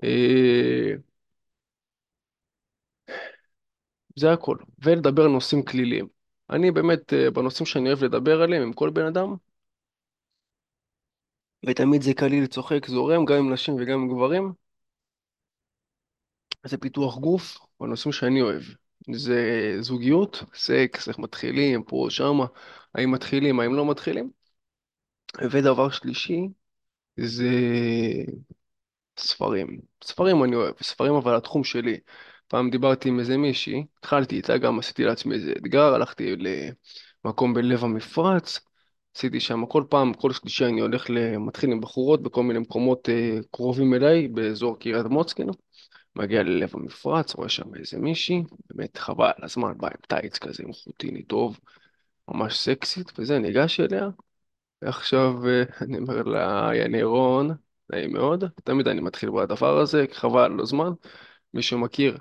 אה, 0.05 0.95
זה 4.17 4.33
הכל. 4.33 4.57
ולדבר 4.85 5.23
על 5.25 5.31
נושאים 5.31 5.63
כליליים. 5.63 6.09
אני 6.51 6.71
באמת, 6.71 7.13
אה, 7.13 7.31
בנושאים 7.31 7.67
שאני 7.67 7.89
אוהב 7.89 8.05
לדבר 8.05 8.43
עליהם 8.43 8.63
עם 8.63 8.73
כל 8.73 8.91
בן 8.91 9.07
אדם, 9.07 9.37
ותמיד 11.67 12.03
זה 12.03 12.15
קליל, 12.15 12.47
צוחק, 12.47 12.87
זורם, 12.87 13.25
גם 13.25 13.37
עם 13.37 13.53
נשים 13.53 13.75
וגם 13.75 14.01
עם 14.01 14.09
גברים, 14.09 14.53
זה 16.67 16.79
פיתוח 16.79 17.19
גוף, 17.19 17.59
בנושאים 17.81 18.13
שאני 18.13 18.43
אוהב. 18.43 18.63
זה 19.15 19.37
זוגיות, 19.81 20.43
סקס, 20.55 21.09
איך 21.09 21.19
מתחילים, 21.19 21.83
פה, 21.83 22.07
שמה, 22.11 22.47
האם 22.95 23.13
מתחילים, 23.13 23.61
האם 23.61 23.75
לא 23.75 23.91
מתחילים. 23.91 24.31
ודבר 25.51 25.91
שלישי, 25.91 26.49
זה 27.17 27.49
ספרים. 29.19 29.81
ספרים 30.05 30.45
אני 30.45 30.57
אוהב, 30.57 30.75
ספרים 30.83 31.15
אבל 31.15 31.37
התחום 31.37 31.65
שלי. 31.65 31.99
פעם 32.53 32.71
דיברתי 32.71 33.09
עם 33.09 33.21
איזה 33.21 33.37
מישהי, 33.37 33.87
התחלתי 33.99 34.37
איתה, 34.37 34.59
גם 34.59 34.79
עשיתי 34.79 35.05
לעצמי 35.05 35.35
איזה 35.35 35.53
אתגר, 35.53 35.95
הלכתי 35.95 36.37
למקום 37.25 37.55
בלב 37.55 37.85
המפרץ, 37.85 38.61
עשיתי 39.17 39.41
שם 39.41 39.67
כל 39.67 39.85
פעם, 39.89 40.15
כל 40.15 40.33
שלישי 40.33 40.65
אני 40.65 40.81
הולך, 40.81 41.07
מתחיל 41.39 41.73
עם 41.73 41.81
בחורות 41.81 42.23
בכל 42.23 42.43
מיני 42.43 42.59
מקומות 42.59 43.09
אה, 43.09 43.39
קרובים 43.51 43.95
אליי, 43.95 44.29
באזור 44.29 44.79
קריית 44.79 45.07
מוצקין, 45.07 45.49
מגיע 46.17 46.43
ללב 46.43 46.71
המפרץ, 46.75 47.35
רואה 47.35 47.49
שם 47.49 47.75
איזה 47.75 47.99
מישהי, 47.99 48.43
באמת 48.71 48.97
חבל 48.97 49.31
על 49.39 49.45
הזמן, 49.45 49.73
בא 49.77 49.89
עם 49.89 50.01
טייץ 50.09 50.39
כזה, 50.39 50.63
עם 50.67 50.73
חוטיני 50.73 51.23
טוב, 51.23 51.59
ממש 52.29 52.59
סקסית, 52.59 53.13
וזה, 53.19 53.39
ניגש 53.39 53.81
אליה, 53.81 54.09
ועכשיו 54.83 55.49
אה, 55.49 55.63
אני 55.85 55.99
אומר 55.99 56.23
לה, 56.23 56.71
יעני 56.75 57.03
רון, 57.03 57.51
נעים 57.91 58.13
מאוד, 58.13 58.45
תמיד 58.65 58.89
אני 58.89 59.01
מתחיל 59.01 59.31
בדבר 59.31 59.79
הזה, 59.79 60.05
חבל 60.13 60.45
על 60.53 60.61
הזמן, 60.61 60.91
מי 61.55 61.63
שמכיר, 61.63 62.19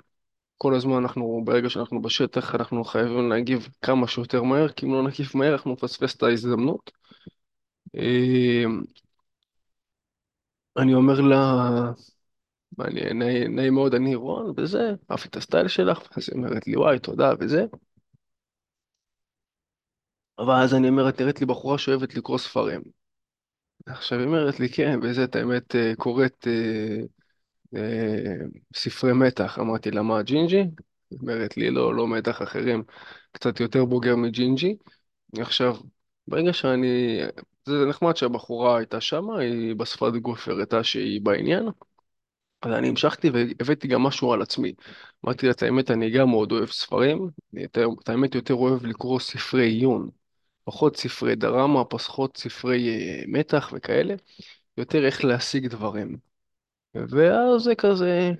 כל 0.62 0.74
הזמן 0.74 0.96
אנחנו, 0.96 1.42
ברגע 1.44 1.70
שאנחנו 1.70 2.02
בשטח, 2.02 2.54
אנחנו 2.54 2.84
חייבים 2.84 3.28
להגיב 3.28 3.68
כמה 3.82 4.08
שיותר 4.08 4.42
מהר, 4.42 4.68
כי 4.68 4.86
אם 4.86 4.92
לא 4.92 5.02
נגיב 5.02 5.30
מהר, 5.34 5.52
אנחנו 5.52 5.72
נפספס 5.72 6.16
את 6.16 6.22
ההזדמנות. 6.22 6.90
אה, 7.96 8.64
אני 10.76 10.94
אומר 10.94 11.20
לה, 11.20 11.60
אני, 12.80 13.14
נעים, 13.48 13.74
מאוד, 13.74 13.94
אני 13.94 14.14
רון, 14.14 14.52
וזה, 14.56 14.90
אהבתי 15.10 15.28
את 15.28 15.36
הסטייל 15.36 15.68
שלך, 15.68 15.98
אז 16.16 16.28
היא 16.28 16.36
אומרת 16.38 16.66
לי, 16.66 16.76
וואי, 16.76 16.98
תודה, 16.98 17.32
וזה. 17.40 17.66
ואז 20.48 20.74
אני 20.74 20.88
אומרת, 20.88 21.20
נראית 21.20 21.40
לי 21.40 21.46
בחורה 21.46 21.78
שאוהבת 21.78 22.14
לקרוא 22.14 22.38
ספרים. 22.38 22.82
עכשיו 23.86 24.18
היא 24.18 24.26
אומרת 24.26 24.60
לי, 24.60 24.68
כן, 24.68 24.98
וזה, 25.02 25.24
את 25.24 25.36
האמת, 25.36 25.76
אה, 25.76 25.92
קוראת 25.96 26.46
אה, 26.46 27.21
ספרי 28.76 29.12
מתח. 29.12 29.58
אמרתי 29.58 29.90
לה, 29.90 30.02
מה, 30.02 30.22
ג'ינג'י? 30.22 30.56
היא 31.10 31.18
אומרת 31.20 31.56
לי, 31.56 31.70
לא, 31.70 31.94
לא, 31.94 32.08
מתח 32.08 32.42
אחרים, 32.42 32.82
קצת 33.32 33.60
יותר 33.60 33.84
בוגר 33.84 34.16
מג'ינג'י. 34.16 34.76
עכשיו, 35.38 35.76
ברגע 36.28 36.52
שאני... 36.52 37.18
זה 37.66 37.86
נחמד 37.88 38.16
שהבחורה 38.16 38.76
הייתה 38.78 39.00
שמה, 39.00 39.38
היא 39.38 39.74
בשפת 39.74 40.12
גוף 40.12 40.48
הראתה 40.48 40.84
שהיא 40.84 41.20
בעניין, 41.20 41.68
אז 42.62 42.72
אני 42.72 42.88
המשכתי 42.88 43.30
והבאתי 43.30 43.88
גם 43.88 44.02
משהו 44.02 44.32
על 44.32 44.42
עצמי. 44.42 44.72
אמרתי 45.24 45.46
לה, 45.46 45.52
את 45.52 45.62
האמת, 45.62 45.90
אני 45.90 46.10
גם 46.10 46.28
מאוד 46.28 46.52
אוהב 46.52 46.68
ספרים, 46.68 47.30
את 47.64 48.08
האמת, 48.08 48.34
יותר 48.34 48.54
אוהב 48.54 48.86
לקרוא 48.86 49.20
ספרי 49.20 49.68
עיון, 49.68 50.10
פחות 50.64 50.96
ספרי 50.96 51.34
דרמה, 51.34 51.84
פחות 51.84 52.36
ספרי 52.36 52.88
אה, 52.88 53.22
מתח 53.28 53.72
וכאלה, 53.76 54.14
יותר 54.76 55.06
איך 55.06 55.24
להשיג 55.24 55.66
דברים. 55.66 56.31
ואז 56.94 57.62
זה 57.62 57.74
כזה, 57.74 58.32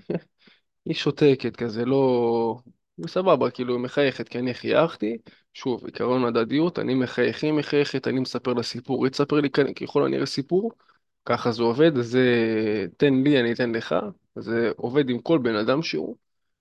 היא 0.87 0.95
שותקת 0.95 1.57
כזה, 1.57 1.85
לא... 1.85 2.59
סבבה, 3.07 3.51
כאילו, 3.51 3.75
היא 3.75 3.83
מחייכת, 3.85 4.29
כי 4.29 4.39
אני 4.39 4.55
חייכתי. 4.55 5.19
שוב, 5.55 5.87
עקרון 5.87 6.25
הדדיות, 6.25 6.79
אני 6.79 6.95
מחייך, 6.95 7.45
היא 7.45 7.53
מחייכת, 7.53 8.09
אני 8.09 8.21
מספר 8.21 8.53
לה 8.53 8.63
סיפור, 8.63 9.05
היא 9.05 9.13
תספר 9.13 9.41
לי 9.41 9.51
כ- 9.51 9.83
ככל 9.85 10.07
הנראה 10.07 10.27
סיפור, 10.27 10.73
ככה 11.27 11.53
זה 11.53 11.63
עובד, 11.63 11.93
זה 12.03 12.21
תן 12.97 13.15
לי, 13.25 13.41
אני 13.41 13.53
אתן 13.53 13.73
לך, 13.73 13.95
זה 14.37 14.71
עובד 14.77 15.11
עם 15.11 15.19
כל 15.19 15.39
בן 15.39 15.57
אדם 15.57 15.83
שהוא, 15.83 16.17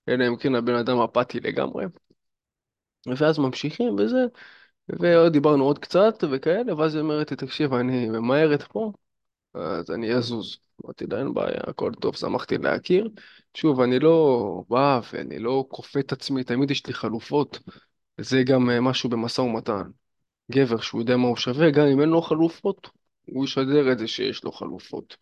אלא 0.08 0.28
אם 0.28 0.36
כן 0.36 0.54
הבן 0.54 0.74
אדם 0.74 0.98
אפאתי 1.00 1.40
לגמרי. 1.40 1.84
ואז 3.18 3.38
ממשיכים 3.38 3.94
וזה, 3.98 4.24
ועוד 4.88 5.32
דיברנו 5.32 5.64
עוד 5.64 5.78
קצת 5.78 6.24
וכאלה, 6.32 6.74
ואז 6.76 6.94
היא 6.94 7.02
אומרת 7.02 7.30
לי, 7.30 7.36
תקשיב, 7.36 7.74
אני 7.74 8.08
ממהרת 8.08 8.62
פה, 8.62 8.92
אז 9.54 9.90
אני 9.90 10.14
אזוז. 10.14 10.56
אמרתי 10.84 11.06
לה, 11.06 11.18
אין 11.18 11.34
בעיה, 11.34 11.60
הכל 11.66 11.92
טוב, 12.00 12.16
שמחתי 12.16 12.58
להכיר. 12.58 13.08
שוב, 13.54 13.80
אני 13.80 13.98
לא 13.98 14.64
בא 14.68 15.00
ואני 15.12 15.38
לא 15.38 15.66
כופה 15.68 16.00
את 16.00 16.12
עצמי, 16.12 16.44
תמיד 16.44 16.70
יש 16.70 16.86
לי 16.86 16.94
חלופות. 16.94 17.58
וזה 18.18 18.42
גם 18.42 18.70
אה, 18.70 18.80
משהו 18.80 19.10
במשא 19.10 19.40
ומתן. 19.40 19.90
גבר 20.52 20.80
שהוא 20.80 21.00
יודע 21.00 21.16
מה 21.16 21.28
הוא 21.28 21.36
שווה, 21.36 21.70
גם 21.70 21.86
אם 21.86 22.00
אין 22.00 22.08
לו 22.08 22.22
חלופות, 22.22 22.90
הוא 23.26 23.44
ישדר 23.44 23.92
את 23.92 23.98
זה 23.98 24.08
שיש 24.08 24.44
לו 24.44 24.52
חלופות. 24.52 25.16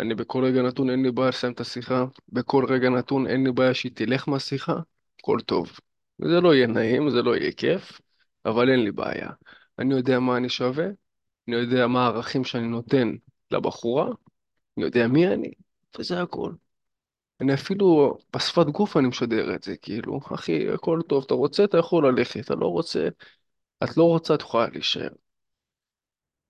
אני 0.00 0.14
בכל 0.14 0.44
רגע 0.44 0.62
נתון 0.62 0.90
אין 0.90 1.02
לי 1.02 1.12
בעיה 1.12 1.28
לסיים 1.28 1.52
את 1.52 1.60
השיחה, 1.60 2.04
בכל 2.28 2.64
רגע 2.68 2.90
נתון 2.90 3.26
אין 3.26 3.44
לי 3.44 3.52
בעיה 3.52 3.74
שהיא 3.74 3.92
תלך 3.94 4.28
מהשיחה, 4.28 4.74
הכל 5.20 5.38
טוב. 5.46 5.72
זה 6.18 6.40
לא 6.40 6.54
יהיה 6.54 6.66
נעים, 6.66 7.10
זה 7.10 7.22
לא 7.22 7.36
יהיה 7.36 7.52
כיף, 7.52 8.00
אבל 8.44 8.70
אין 8.70 8.80
לי 8.84 8.92
בעיה. 8.92 9.30
אני 9.78 9.94
יודע 9.94 10.20
מה 10.20 10.36
אני 10.36 10.48
שווה, 10.48 10.86
אני 11.48 11.56
יודע 11.56 11.86
מה 11.86 12.04
הערכים 12.04 12.44
שאני 12.44 12.68
נותן 12.68 13.12
לבחורה, 13.52 14.06
אני 14.76 14.84
יודע 14.84 15.08
מי 15.08 15.26
אני, 15.28 15.52
וזה 15.98 16.22
הכל. 16.22 16.52
אני 17.40 17.54
אפילו 17.54 18.18
בשפת 18.36 18.66
גוף 18.66 18.96
אני 18.96 19.08
משדר 19.08 19.54
את 19.54 19.62
זה, 19.62 19.76
כאילו, 19.76 20.20
אחי, 20.34 20.68
הכל 20.68 21.00
טוב, 21.08 21.24
אתה 21.26 21.34
רוצה, 21.34 21.64
אתה 21.64 21.78
יכול 21.78 22.08
ללכת, 22.08 22.40
אתה 22.40 22.54
לא 22.54 22.66
רוצה, 22.66 23.08
את 23.84 23.96
לא 23.96 24.04
רוצה, 24.04 24.34
את 24.34 24.40
יכולה 24.40 24.66
להישאר. 24.72 25.08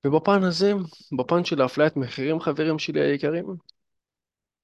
ובפן 0.06 0.42
הזה, 0.42 0.72
בפן 1.18 1.44
של 1.44 1.60
האפליית 1.62 1.96
מחירים, 1.96 2.40
חברים 2.40 2.78
שלי 2.78 3.00
היקרים, 3.00 3.46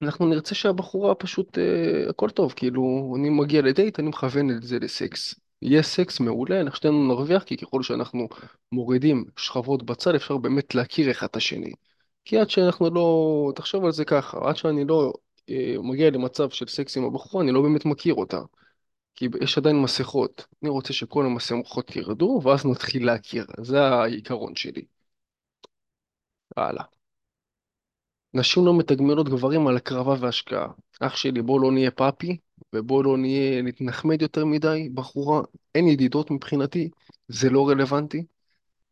אנחנו 0.01 0.27
נרצה 0.27 0.55
שהבחורה 0.55 1.15
פשוט, 1.15 1.57
אה, 1.57 2.09
הכל 2.09 2.29
טוב, 2.29 2.53
כאילו, 2.55 3.13
אני 3.19 3.29
מגיע 3.29 3.61
לדייט, 3.61 3.99
אני 3.99 4.09
מכוון 4.09 4.51
את 4.51 4.63
זה 4.63 4.79
לסקס. 4.79 5.35
יהיה 5.61 5.83
סקס 5.83 6.19
מעולה, 6.19 6.61
אנחנו 6.61 6.77
שנינו 6.77 7.07
נרוויח, 7.07 7.43
כי 7.43 7.57
ככל 7.57 7.83
שאנחנו 7.83 8.27
מורידים 8.71 9.25
שכבות 9.37 9.83
בצד, 9.83 10.15
אפשר 10.15 10.37
באמת 10.37 10.75
להכיר 10.75 11.11
אחד 11.11 11.27
את 11.27 11.35
השני. 11.35 11.71
כי 12.25 12.37
עד 12.37 12.49
שאנחנו 12.49 12.89
לא, 12.89 13.51
תחשוב 13.55 13.85
על 13.85 13.91
זה 13.91 14.05
ככה, 14.05 14.37
עד 14.49 14.55
שאני 14.55 14.85
לא 14.85 15.13
אה, 15.49 15.75
מגיע 15.83 16.09
למצב 16.09 16.49
של 16.49 16.67
סקס 16.67 16.97
עם 16.97 17.03
הבחורה, 17.03 17.43
אני 17.43 17.51
לא 17.51 17.61
באמת 17.61 17.85
מכיר 17.85 18.13
אותה. 18.13 18.39
כי 19.15 19.27
יש 19.41 19.57
עדיין 19.57 19.81
מסכות. 19.81 20.45
אני 20.63 20.69
רוצה 20.69 20.93
שכל 20.93 21.25
המסכות 21.25 21.95
ירדו, 21.95 22.41
ואז 22.43 22.65
נתחיל 22.65 23.05
להכיר. 23.05 23.45
זה 23.61 23.81
העיקרון 23.81 24.55
שלי. 24.55 24.85
הלאה. 26.57 26.83
נשים 28.33 28.65
לא 28.65 28.77
מתגמלות 28.77 29.29
גברים 29.29 29.67
על 29.67 29.77
הקרבה 29.77 30.15
והשקעה. 30.19 30.67
אח 30.99 31.15
שלי, 31.15 31.41
בוא 31.41 31.61
לא 31.61 31.71
נהיה 31.71 31.91
פאפי, 31.91 32.37
ובוא 32.75 33.03
לא 33.03 33.17
נהיה, 33.17 33.61
נתנחמד 33.61 34.21
יותר 34.21 34.45
מדי. 34.45 34.89
בחורה, 34.93 35.41
אין 35.75 35.87
ידידות 35.87 36.31
מבחינתי, 36.31 36.89
זה 37.27 37.49
לא 37.49 37.69
רלוונטי. 37.69 38.25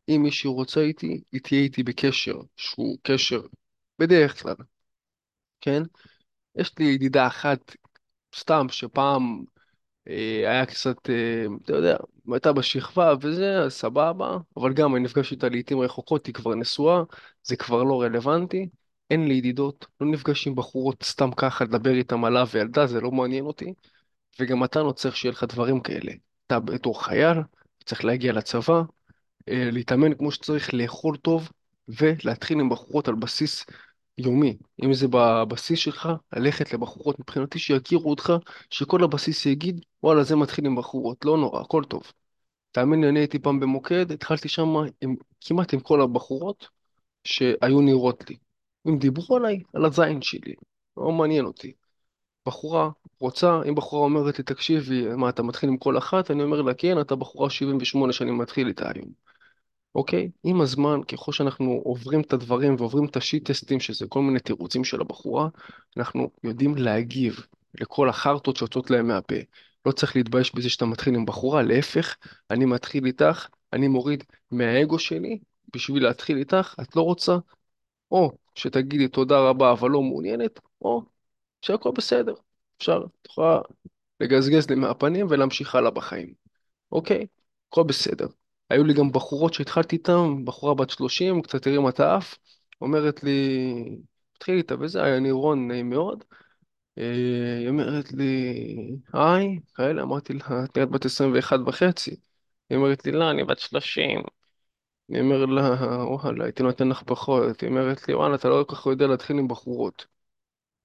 אם 0.09 0.21
מישהי 0.23 0.49
רוצה 0.49 0.81
איתי, 0.81 1.21
היא 1.31 1.41
תהיה 1.41 1.61
איתי 1.61 1.83
בקשר, 1.83 2.35
שהוא 2.55 2.97
קשר 3.03 3.41
בדרך 3.99 4.41
כלל, 4.41 4.55
כן? 5.61 5.83
יש 6.55 6.73
לי 6.79 6.85
ידידה 6.85 7.27
אחת, 7.27 7.75
סתם, 8.35 8.67
שפעם 8.69 9.45
אה, 10.07 10.51
היה 10.51 10.65
קצת, 10.65 11.09
אה, 11.09 11.45
אתה 11.63 11.73
יודע, 11.73 11.97
הייתה 12.31 12.53
בשכבה 12.53 13.13
וזה, 13.21 13.65
סבבה, 13.69 14.37
אבל 14.57 14.73
גם 14.73 14.95
אני 14.95 15.03
נפגש 15.03 15.31
איתה 15.31 15.49
לעיתים 15.49 15.79
רחוקות, 15.79 16.25
היא 16.25 16.33
כבר 16.33 16.55
נשואה, 16.55 17.03
זה 17.43 17.55
כבר 17.55 17.83
לא 17.83 18.01
רלוונטי, 18.01 18.69
אין 19.09 19.27
לי 19.27 19.33
ידידות, 19.33 19.85
לא 20.01 20.07
נפגש 20.07 20.47
עם 20.47 20.55
בחורות 20.55 21.03
סתם 21.03 21.29
ככה 21.37 21.65
לדבר 21.65 21.91
איתם 21.93 22.25
עליו 22.25 22.47
וילדה, 22.53 22.87
זה 22.87 23.01
לא 23.01 23.11
מעניין 23.11 23.45
אותי, 23.45 23.73
וגם 24.39 24.63
אתה 24.63 24.83
לא 24.83 24.91
צריך 24.91 25.17
שיהיה 25.17 25.31
לך 25.31 25.43
דברים 25.43 25.79
כאלה. 25.81 26.11
אתה 26.47 26.59
בתור 26.59 27.03
חייל, 27.05 27.37
צריך 27.85 28.05
להגיע 28.05 28.33
לצבא, 28.33 28.81
להתאמן 29.47 30.13
כמו 30.13 30.31
שצריך, 30.31 30.73
לאכול 30.73 31.17
טוב, 31.17 31.49
ולהתחיל 31.87 32.59
עם 32.59 32.69
בחורות 32.69 33.07
על 33.07 33.15
בסיס 33.15 33.65
יומי. 34.17 34.57
אם 34.83 34.93
זה 34.93 35.07
בבסיס 35.11 35.79
שלך, 35.79 36.09
ללכת 36.33 36.73
לבחורות 36.73 37.19
מבחינתי 37.19 37.59
שיכירו 37.59 38.09
אותך, 38.09 38.33
שכל 38.69 39.03
הבסיס 39.03 39.45
יגיד, 39.45 39.85
וואלה, 40.03 40.23
זה 40.23 40.35
מתחיל 40.35 40.65
עם 40.65 40.75
בחורות, 40.75 41.25
לא 41.25 41.37
נורא, 41.37 41.61
הכל 41.61 41.83
טוב. 41.83 42.01
תאמין 42.71 43.01
לי, 43.01 43.09
אני 43.09 43.19
הייתי 43.19 43.39
פעם 43.39 43.59
במוקד, 43.59 44.11
התחלתי 44.11 44.49
שם 44.49 44.73
עם, 45.01 45.15
כמעט 45.41 45.73
עם 45.73 45.79
כל 45.79 46.01
הבחורות 46.01 46.67
שהיו 47.23 47.81
נראות 47.81 48.29
לי. 48.29 48.35
הם 48.85 48.97
דיברו 48.99 49.35
עליי, 49.35 49.63
על 49.73 49.85
הזין 49.85 50.21
שלי, 50.21 50.53
לא 50.97 51.11
מעניין 51.11 51.45
אותי. 51.45 51.73
בחורה 52.47 52.89
רוצה, 53.19 53.61
אם 53.69 53.75
בחורה 53.75 54.05
אומרת 54.05 54.37
לי, 54.37 54.43
תקשיבי, 54.43 55.15
מה, 55.15 55.29
אתה 55.29 55.43
מתחיל 55.43 55.69
עם 55.69 55.77
כל 55.77 55.97
אחת? 55.97 56.31
אני 56.31 56.43
אומר 56.43 56.61
לה, 56.61 56.73
כן, 56.73 57.01
אתה 57.01 57.15
בחורה 57.15 57.49
78 57.49 58.13
שאני 58.13 58.31
מתחיל 58.31 58.67
איתה 58.67 58.91
היום. 58.95 59.27
אוקיי? 59.97 60.31
עם 60.43 60.61
הזמן, 60.61 61.03
ככל 61.03 61.31
שאנחנו 61.31 61.81
עוברים 61.83 62.21
את 62.21 62.33
הדברים 62.33 62.75
ועוברים 62.77 63.05
את 63.05 63.17
השיט-טסטים, 63.17 63.79
שזה 63.79 64.07
כל 64.07 64.21
מיני 64.21 64.39
תירוצים 64.39 64.83
של 64.83 65.01
הבחורה, 65.01 65.47
אנחנו 65.97 66.29
יודעים 66.43 66.75
להגיב 66.75 67.45
לכל 67.81 68.09
החרטות 68.09 68.57
שיוצאות 68.57 68.89
להם 68.89 69.07
מהפה. 69.07 69.35
לא 69.85 69.91
צריך 69.91 70.15
להתבייש 70.15 70.55
בזה 70.55 70.69
שאתה 70.69 70.85
מתחיל 70.85 71.15
עם 71.15 71.25
בחורה, 71.25 71.63
להפך, 71.63 72.15
אני 72.51 72.65
מתחיל 72.65 73.05
איתך, 73.05 73.47
אני 73.73 73.87
מוריד 73.87 74.23
מהאגו 74.51 74.99
שלי 74.99 75.39
בשביל 75.75 76.03
להתחיל 76.03 76.37
איתך, 76.37 76.75
את 76.81 76.95
לא 76.95 77.01
רוצה, 77.01 77.37
או 78.11 78.31
שתגידי 78.55 79.07
תודה 79.07 79.39
רבה 79.39 79.71
אבל 79.71 79.89
לא 79.89 80.01
מעוניינת, 80.01 80.59
או 80.81 81.01
שהכל 81.61 81.91
בסדר. 81.95 82.33
אפשר, 82.77 83.01
את 83.21 83.27
יכולה 83.27 83.59
לגזגז 84.19 84.69
לי 84.69 84.75
מהפנים 84.75 85.27
ולהמשיך 85.29 85.75
הלאה 85.75 85.91
בחיים. 85.91 86.33
אוקיי? 86.91 87.25
הכל 87.69 87.83
בסדר. 87.83 88.27
היו 88.69 88.83
לי 88.83 88.93
גם 88.93 89.11
בחורות 89.11 89.53
שהתחלתי 89.53 89.95
איתן, 89.95 90.45
בחורה 90.45 90.73
בת 90.75 90.89
30, 90.89 91.41
קצת 91.41 91.67
הרימה 91.67 91.89
את 91.89 91.99
האף, 91.99 92.37
אומרת 92.81 93.23
לי, 93.23 93.31
התחיל 94.37 94.57
איתה 94.57 94.75
וזה, 94.79 95.17
אני 95.17 95.31
רון, 95.31 95.67
נעים 95.67 95.89
מאוד. 95.89 96.23
אה, 96.97 97.57
היא 97.59 97.69
אומרת 97.69 98.11
לי, 98.13 98.55
היי, 99.13 99.59
כאלה, 99.75 100.01
אמרתי 100.03 100.33
לה, 100.33 100.63
את 100.63 100.77
נראית 100.77 100.89
בת 100.91 101.05
21 101.05 101.59
וחצי. 101.67 102.15
היא 102.69 102.77
אומרת 102.77 103.05
לי, 103.05 103.11
לא, 103.11 103.31
אני 103.31 103.43
בת 103.43 103.59
30. 103.59 104.21
אני 105.09 105.21
אומר 105.21 105.45
לה, 105.45 105.75
וואלה, 106.05 106.43
הייתי 106.43 106.63
נותן 106.63 106.89
לך 106.89 107.03
פחות. 107.05 107.61
היא 107.61 107.69
אומרת 107.69 108.07
לי, 108.07 108.15
וואלה, 108.15 108.35
אתה 108.35 108.49
לא 108.49 108.65
כל 108.67 108.75
כך 108.75 108.85
יודע 108.85 109.07
להתחיל 109.07 109.37
עם 109.39 109.47
בחורות. 109.47 110.05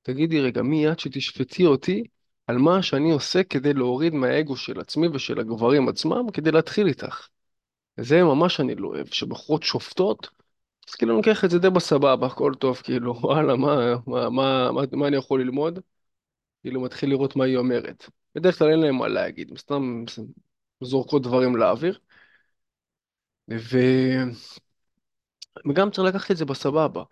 תגידי 0.03 0.41
רגע, 0.41 0.63
מי 0.63 0.93
את 0.93 1.01
שתשפטי 1.01 1.67
אותי 1.67 2.05
על 2.47 2.59
מה 2.59 2.83
שאני 2.83 3.13
עושה 3.13 3.43
כדי 3.43 3.73
להוריד 3.73 4.15
מהאגו 4.15 4.57
של 4.57 4.81
עצמי 4.81 5.09
ושל 5.09 5.41
הגברים 5.41 5.89
עצמם 5.89 6.31
כדי 6.33 6.51
להתחיל 6.51 6.87
איתך? 6.87 7.29
זה 8.01 8.23
ממש 8.23 8.61
אני 8.61 8.75
לא 8.75 8.89
אוהב, 8.89 9.07
שבחורות 9.07 9.63
שופטות, 9.63 10.29
אז 10.91 10.95
כאילו 10.95 11.13
אני 11.13 11.19
לוקח 11.27 11.45
את 11.45 11.51
זה 11.51 11.59
די 11.59 11.71
בסבבה, 11.71 12.27
הכל 12.27 12.53
טוב, 12.61 12.77
כאילו, 12.85 13.15
וואלה, 13.23 13.57
מה, 13.57 13.77
מה, 14.07 14.31
מה, 14.31 14.73
מה, 14.73 14.83
מה 14.93 15.09
אני 15.09 15.17
יכול 15.17 15.41
ללמוד? 15.43 15.79
כאילו, 16.63 16.81
מתחיל 16.83 17.11
לראות 17.11 17.37
מה 17.37 17.45
היא 17.45 17.57
אומרת. 17.57 18.11
בדרך 18.37 18.59
כלל 18.59 18.71
אין 18.71 18.81
להם 18.81 18.97
מה 18.99 19.09
להגיד, 19.09 19.51
הם 19.51 19.57
סתם 19.57 20.05
זורקות 20.83 21.23
דברים 21.23 21.57
לאוויר, 21.57 21.99
ו... 23.51 23.79
וגם 25.69 25.91
צריך 25.91 26.15
לקחת 26.15 26.31
את 26.31 26.37
זה 26.37 26.45
בסבבה. 26.45 27.03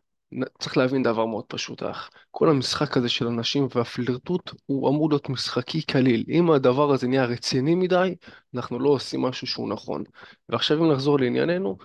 צריך 0.59 0.77
להבין 0.77 1.03
דבר 1.03 1.27
מאוד 1.27 1.45
פשוט, 1.45 1.83
אח. 1.83 2.11
כל 2.31 2.51
המשחק 2.51 2.97
הזה 2.97 3.09
של 3.09 3.27
הנשים 3.27 3.69
והפלירטוט 3.75 4.51
הוא 4.67 4.89
אמור 4.89 5.09
להיות 5.11 5.29
משחקי 5.29 5.83
קליל. 5.83 6.25
אם 6.29 6.51
הדבר 6.51 6.93
הזה 6.93 7.09
נהיה 7.09 7.25
רציני 7.25 7.75
מדי, 7.75 8.15
אנחנו 8.55 8.79
לא 8.79 8.89
עושים 8.89 9.23
משהו 9.23 9.47
שהוא 9.47 9.69
נכון. 9.69 10.05
ועכשיו 10.49 10.79
אם 10.79 10.93
נחזור 10.93 11.19
לענייננו, 11.19 11.77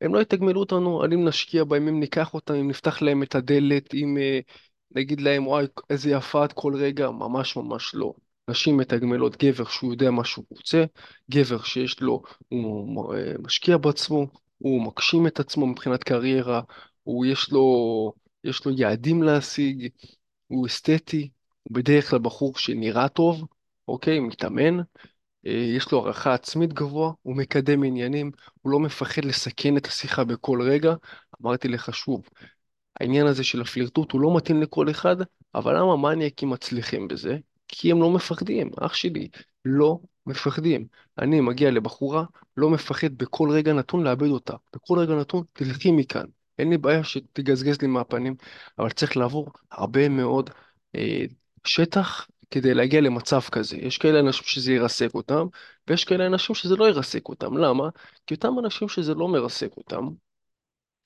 הם 0.00 0.14
לא 0.14 0.20
יתגמלו 0.20 0.60
אותנו 0.60 1.02
על 1.02 1.12
אם 1.12 1.24
נשקיע 1.28 1.64
בהם, 1.64 1.88
אם 1.88 2.00
ניקח 2.00 2.34
אותם, 2.34 2.54
אם 2.54 2.68
נפתח 2.68 3.02
להם 3.02 3.22
את 3.22 3.34
הדלת, 3.34 3.94
אם 3.94 4.18
אה, 4.20 4.40
נגיד 4.90 5.20
להם, 5.20 5.46
וואי, 5.46 5.66
איזה 5.90 6.10
יפה 6.10 6.44
את 6.44 6.52
כל 6.52 6.74
רגע, 6.76 7.10
ממש 7.10 7.56
ממש 7.56 7.94
לא. 7.94 8.12
נשים 8.48 8.76
מתגמלות 8.76 9.44
גבר 9.44 9.64
שהוא 9.64 9.92
יודע 9.92 10.10
מה 10.10 10.24
שהוא 10.24 10.44
רוצה, 10.50 10.84
גבר 11.30 11.62
שיש 11.62 12.00
לו, 12.00 12.22
הוא 12.48 13.14
אה, 13.14 13.32
משקיע 13.38 13.76
בעצמו, 13.76 14.26
הוא 14.58 14.82
מגשים 14.82 15.26
את 15.26 15.40
עצמו 15.40 15.66
מבחינת 15.66 16.04
קריירה, 16.04 16.60
הוא 17.10 17.26
יש 17.26 17.52
לו, 17.52 18.12
יש 18.44 18.66
לו 18.66 18.72
יעדים 18.72 19.22
להשיג, 19.22 19.88
הוא 20.46 20.66
אסתטי, 20.66 21.30
הוא 21.62 21.74
בדרך 21.74 22.10
כלל 22.10 22.18
בחור 22.18 22.58
שנראה 22.58 23.08
טוב, 23.08 23.46
אוקיי, 23.88 24.20
מתאמן, 24.20 24.78
אה, 25.46 25.50
יש 25.76 25.92
לו 25.92 25.98
הערכה 25.98 26.34
עצמית 26.34 26.72
גבוה, 26.72 27.12
הוא 27.22 27.36
מקדם 27.36 27.84
עניינים, 27.84 28.30
הוא 28.62 28.72
לא 28.72 28.80
מפחד 28.80 29.24
לסכן 29.24 29.76
את 29.76 29.86
השיחה 29.86 30.24
בכל 30.24 30.62
רגע. 30.62 30.94
אמרתי 31.42 31.68
לך 31.68 31.94
שוב, 31.94 32.28
העניין 33.00 33.26
הזה 33.26 33.44
של 33.44 33.60
הפלירטוט 33.60 34.12
הוא 34.12 34.20
לא 34.20 34.36
מתאים 34.36 34.62
לכל 34.62 34.90
אחד, 34.90 35.16
אבל 35.54 35.78
למה 35.78 35.96
מניאקים 35.96 36.50
מצליחים 36.50 37.08
בזה? 37.08 37.38
כי 37.68 37.90
הם 37.90 38.00
לא 38.00 38.10
מפחדים, 38.10 38.70
אח 38.80 38.94
שלי, 38.94 39.28
לא 39.64 39.98
מפחדים. 40.26 40.86
אני 41.18 41.40
מגיע 41.40 41.70
לבחורה, 41.70 42.24
לא 42.56 42.70
מפחד 42.70 43.14
בכל 43.14 43.50
רגע 43.52 43.72
נתון 43.72 44.04
לאבד 44.04 44.28
אותה. 44.28 44.54
בכל 44.74 44.98
רגע 44.98 45.14
נתון, 45.14 45.44
תלכי 45.52 45.90
מכאן. 45.92 46.39
אין 46.60 46.70
לי 46.70 46.78
בעיה 46.78 47.04
שתגזגז 47.04 47.82
לי 47.82 47.88
מהפנים, 47.88 48.34
אבל 48.78 48.90
צריך 48.90 49.16
לעבור 49.16 49.48
הרבה 49.70 50.08
מאוד 50.08 50.50
אה, 50.94 51.24
שטח 51.64 52.28
כדי 52.50 52.74
להגיע 52.74 53.00
למצב 53.00 53.40
כזה. 53.40 53.76
יש 53.76 53.98
כאלה 53.98 54.20
אנשים 54.20 54.44
שזה 54.46 54.72
ירסק 54.72 55.14
אותם, 55.14 55.46
ויש 55.88 56.04
כאלה 56.04 56.26
אנשים 56.26 56.54
שזה 56.54 56.76
לא 56.76 56.88
ירסק 56.88 57.28
אותם. 57.28 57.56
למה? 57.56 57.88
כי 58.26 58.34
אותם 58.34 58.58
אנשים 58.58 58.88
שזה 58.88 59.14
לא 59.14 59.28
מרסק 59.28 59.76
אותם, 59.76 60.08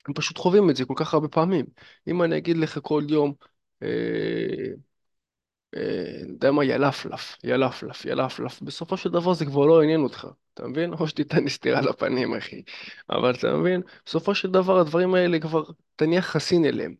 הם 0.08 0.14
פשוט 0.14 0.38
חווים 0.38 0.70
את 0.70 0.76
זה 0.76 0.84
כל 0.84 0.94
כך 0.96 1.14
הרבה 1.14 1.28
פעמים. 1.28 1.66
אם 2.08 2.22
אני 2.22 2.36
אגיד 2.38 2.56
לך 2.56 2.78
כל 2.82 3.04
יום, 3.08 3.34
אה, 3.82 3.88
יודע 6.44 6.56
מה, 6.56 6.64
ילפלף, 6.64 7.36
ילפלף, 7.44 8.04
ילפלף, 8.04 8.62
בסופו 8.62 8.96
של 8.96 9.10
דבר 9.10 9.34
זה 9.34 9.44
כבר 9.44 9.66
לא 9.66 9.82
עניין 9.82 10.00
אותך, 10.00 10.26
אתה 10.54 10.68
מבין? 10.68 10.92
או 10.92 11.08
שתיתן 11.08 11.44
לי 11.44 11.50
סטירה 11.50 11.80
לפנים, 11.80 12.34
אחי. 12.34 12.62
אבל 13.10 13.34
אתה 13.34 13.56
מבין? 13.56 13.82
בסופו 14.06 14.34
של 14.34 14.50
דבר 14.50 14.78
הדברים 14.78 15.14
האלה 15.14 15.40
כבר, 15.40 15.64
נהיה 16.02 16.22
חסין 16.22 16.64
אליהם. 16.64 16.94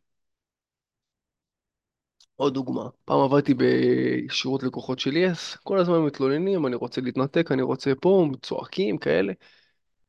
עוד 2.36 2.54
דוגמה, 2.54 2.88
פעם 3.04 3.20
עבדתי 3.20 3.54
בשירות 3.56 4.62
לקוחות 4.62 4.98
של 4.98 5.16
יס, 5.16 5.56
כל 5.56 5.78
הזמן 5.78 5.98
מתלוננים, 5.98 6.66
אני 6.66 6.76
רוצה 6.76 7.00
להתנתק, 7.00 7.52
אני 7.52 7.62
רוצה 7.62 7.92
פה, 8.00 8.28
צועקים, 8.42 8.98
כאלה. 8.98 9.32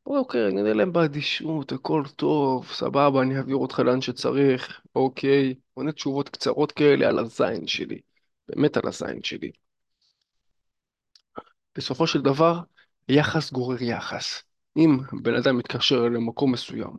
אוקיי, 0.06 0.48
אני 0.48 0.58
אענה 0.62 0.74
להם 0.74 0.94
באדישות, 0.94 1.72
הכל 1.72 2.04
טוב, 2.16 2.68
סבבה, 2.68 3.22
אני 3.22 3.38
אעביר 3.38 3.56
אותך 3.56 3.80
לאן 3.80 4.02
שצריך, 4.02 4.82
אוקיי. 4.96 5.56
עונה 5.74 5.92
תשובות 5.92 6.30
קצרות 6.30 6.72
כאלה 6.72 7.08
על 7.08 7.20
הזין 7.20 7.68
שלי. 7.68 8.00
באמת 8.48 8.78
על 8.78 8.88
הזין 8.88 9.24
שלי. 9.24 9.52
בסופו 11.78 12.08
של 12.08 12.22
דבר, 12.22 12.60
יחס 13.10 13.52
גורר 13.52 13.84
יחס. 13.84 14.44
אם 14.78 14.98
בן 15.22 15.36
אדם 15.36 15.58
מתקשר 15.58 16.02
למקום 16.02 16.52
מסוים 16.52 16.92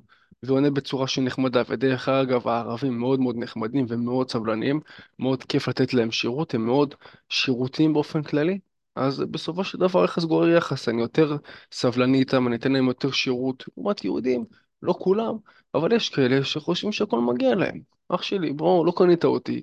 ועונה 0.42 0.70
בצורה 0.70 1.08
שהיא 1.08 1.24
נחמדה, 1.24 1.62
ודרך 1.68 2.08
אגב, 2.08 2.48
הערבים 2.48 2.98
מאוד 2.98 3.20
מאוד 3.20 3.36
נחמדים 3.38 3.86
ומאוד 3.88 4.30
סבלניים, 4.30 4.80
מאוד 5.18 5.42
כיף 5.42 5.68
לתת 5.68 5.94
להם 5.94 6.10
שירות, 6.10 6.54
הם 6.54 6.66
מאוד 6.66 6.94
שירותיים 7.28 7.92
באופן 7.92 8.22
כללי, 8.22 8.58
אז 8.94 9.20
בסופו 9.20 9.64
של 9.64 9.78
דבר 9.78 10.04
יחס 10.04 10.24
גורר 10.24 10.48
יחס, 10.48 10.88
אני 10.88 11.02
יותר 11.02 11.36
סבלני 11.72 12.18
איתם, 12.18 12.46
אני 12.48 12.56
אתן 12.56 12.72
להם 12.72 12.86
יותר 12.86 13.10
שירות, 13.10 13.64
לעומת 13.76 14.04
יהודים, 14.04 14.44
לא 14.82 14.94
כולם, 14.98 15.36
אבל 15.74 15.92
יש 15.92 16.08
כאלה 16.08 16.44
שחושבים 16.44 16.92
שהכל 16.92 17.20
מגיע 17.20 17.54
להם. 17.54 17.80
אח 18.08 18.22
שלי, 18.22 18.52
בוא, 18.52 18.86
לא 18.86 18.92
קנית 18.96 19.24
אותי, 19.24 19.62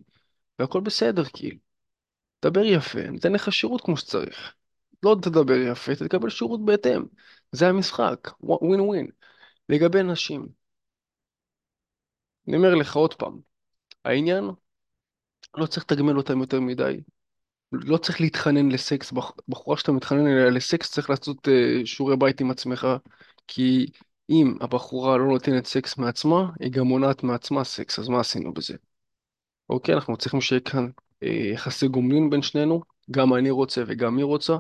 והכל 0.60 0.82
בסדר, 0.82 1.24
כאילו. 1.34 1.73
דבר 2.44 2.66
יפה, 2.66 3.00
ניתן 3.02 3.34
לך 3.34 3.54
שירות 3.54 3.82
כמו 3.82 3.98
שצריך. 3.98 4.54
לא 5.04 5.16
תדבר 5.22 5.54
יפה, 5.72 5.96
תקבל 5.96 6.30
שירות 6.30 6.66
בהתאם. 6.66 7.04
זה 7.52 7.68
המשחק, 7.68 8.30
ווין 8.42 8.80
ווין. 8.80 9.08
לגבי 9.70 10.04
נשים, 10.04 10.48
אני 12.48 12.58
אומר 12.58 12.76
לך 12.76 12.96
עוד 12.96 13.14
פעם, 13.14 13.40
העניין, 14.06 14.46
לא 15.58 15.66
צריך 15.66 15.86
לתגמל 15.86 16.18
אותם 16.18 16.40
יותר 16.40 16.60
מדי. 16.60 17.02
לא 17.72 17.98
צריך 17.98 18.22
להתחנן 18.22 18.72
לסקס, 18.72 19.12
בח- 19.12 19.32
בחורה 19.48 19.78
שאתה 19.78 19.92
מתחנן 19.92 20.28
אליה 20.28 20.50
לסקס 20.50 20.92
צריך 20.92 21.10
לעשות 21.10 21.48
uh, 21.48 21.86
שיעורי 21.86 22.18
בית 22.18 22.42
עם 22.42 22.52
עצמך, 22.52 22.88
כי 23.48 23.88
אם 24.30 24.58
הבחורה 24.62 25.18
לא 25.18 25.26
נותנת 25.26 25.66
סקס 25.66 25.98
מעצמה, 25.98 26.52
היא 26.60 26.72
גם 26.72 26.86
מונעת 26.86 27.24
מעצמה 27.24 27.64
סקס, 27.64 28.00
אז 28.00 28.10
מה 28.10 28.20
עשינו 28.20 28.54
בזה? 28.54 28.76
אוקיי, 29.70 29.96
אנחנו 29.96 30.18
צריכים 30.18 30.42
שיהיה 30.42 30.62
כאן 30.62 30.84
אה, 30.86 30.90
יחסי 31.26 31.88
גומלין 31.88 32.30
בין 32.30 32.42
שנינו, 32.42 32.82
גם 33.12 33.34
אני 33.34 33.50
רוצה 33.50 33.84
וגם 33.88 34.18
היא 34.18 34.26
רוצה, 34.26 34.54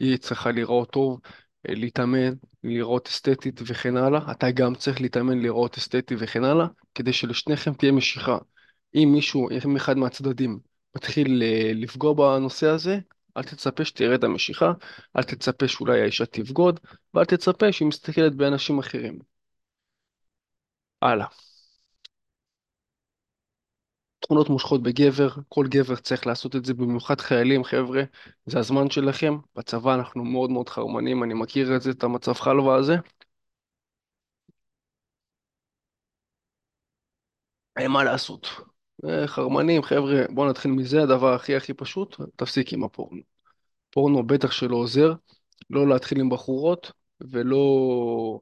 היא 0.00 0.16
צריכה 0.16 0.50
להיראות 0.50 0.90
טוב, 0.90 1.20
אה, 1.68 1.74
להתאמן, 1.74 2.32
להיראות 2.64 3.08
אסתטית 3.08 3.60
וכן 3.66 3.96
הלאה, 3.96 4.32
אתה 4.32 4.50
גם 4.50 4.74
צריך 4.74 5.00
להתאמן, 5.00 5.38
להיראות 5.38 5.76
אסתטי 5.78 6.14
וכן 6.18 6.44
הלאה, 6.44 6.66
כדי 6.94 7.12
שלשניכם 7.12 7.74
תהיה 7.74 7.92
משיכה. 7.92 8.38
אם 8.94 9.08
מישהו, 9.12 9.48
אם 9.50 9.76
אחד 9.76 9.96
מהצדדים 9.96 10.58
מתחיל 10.96 11.42
אה, 11.42 11.72
לפגוע 11.74 12.14
בנושא 12.14 12.66
הזה, 12.66 12.98
אל 13.36 13.42
תצפה 13.42 13.84
שתראה 13.84 14.14
את 14.14 14.24
המשיכה, 14.24 14.72
אל 15.16 15.22
תצפה 15.22 15.68
שאולי 15.68 16.00
האישה 16.00 16.26
תבגוד, 16.26 16.80
ואל 17.14 17.24
תצפה 17.24 17.72
שהיא 17.72 17.88
מסתכלת 17.88 18.34
באנשים 18.34 18.78
אחרים. 18.78 19.18
הלאה. 21.02 21.26
תכונות 24.20 24.48
מושכות 24.50 24.82
בגבר, 24.82 25.28
כל 25.48 25.66
גבר 25.68 25.96
צריך 25.96 26.26
לעשות 26.26 26.56
את 26.56 26.64
זה, 26.64 26.74
במיוחד 26.74 27.20
חיילים, 27.20 27.64
חבר'ה, 27.64 28.02
זה 28.46 28.58
הזמן 28.58 28.90
שלכם. 28.90 29.36
בצבא 29.56 29.94
אנחנו 29.94 30.24
מאוד 30.24 30.50
מאוד 30.50 30.68
חרמנים, 30.68 31.22
אני 31.24 31.34
מכיר 31.34 31.76
את 31.76 31.82
זה, 31.82 31.90
את 31.90 32.04
המצב 32.04 32.32
חלבה 32.32 32.76
הזה. 32.76 32.96
אין 37.76 37.90
מה 37.90 38.04
לעשות. 38.04 38.46
אה, 39.08 39.26
חרמנים, 39.26 39.82
חבר'ה, 39.82 40.22
בואו 40.30 40.50
נתחיל 40.50 40.70
מזה, 40.70 41.02
הדבר 41.02 41.34
הכי 41.34 41.56
הכי 41.56 41.74
פשוט, 41.74 42.16
תפסיק 42.36 42.72
עם 42.72 42.84
הפורנו. 42.84 43.22
פורנו 43.90 44.24
בטח 44.26 44.52
שלא 44.52 44.76
עוזר, 44.76 45.14
לא 45.70 45.88
להתחיל 45.88 46.20
עם 46.20 46.30
בחורות, 46.30 46.92
ולא... 47.20 48.40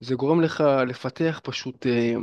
זה 0.00 0.14
גורם 0.14 0.40
לך 0.40 0.64
לפתח 0.88 1.40
פשוט 1.44 1.86
אה, 1.86 2.14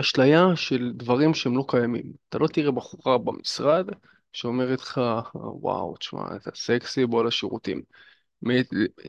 אשליה 0.00 0.56
של 0.56 0.92
דברים 0.96 1.34
שהם 1.34 1.56
לא 1.56 1.64
קיימים. 1.68 2.12
אתה 2.28 2.38
לא 2.38 2.46
תראה 2.46 2.70
בחורה 2.70 3.18
במשרד 3.18 3.86
שאומרת 4.32 4.80
לך, 4.80 5.00
וואו, 5.34 5.96
תשמע, 5.96 6.36
אתה 6.36 6.50
סקסי, 6.54 7.06
בוא 7.06 7.24
לשירותים. 7.24 7.82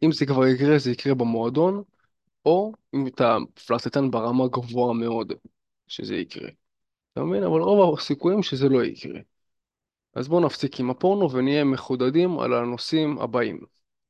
אם 0.04 0.12
זה 0.12 0.26
כבר 0.26 0.48
יקרה, 0.48 0.78
זה 0.78 0.92
יקרה 0.92 1.14
במועדון, 1.14 1.84
או 2.46 2.74
אם 2.96 3.08
אתה 3.08 3.38
פלרטטן 3.68 4.12
ברמה 4.12 4.48
גבוהה 4.48 4.94
מאוד, 4.94 5.34
שזה 5.88 6.16
יקרה. 6.16 6.50
אתה 7.14 7.24
מבין? 7.24 7.44
אבל 7.44 7.62
רוב 7.62 8.00
הסיכויים 8.00 8.44
שזה 8.44 8.70
לא 8.70 8.84
יקרה. 8.84 9.20
אז 10.16 10.28
בואו 10.28 10.46
נפסיק 10.46 10.80
עם 10.80 10.90
הפורנו 10.90 11.32
ונהיה 11.32 11.64
מחודדים 11.64 12.40
על 12.40 12.54
הנושאים 12.54 13.20
הבאים. 13.20 13.60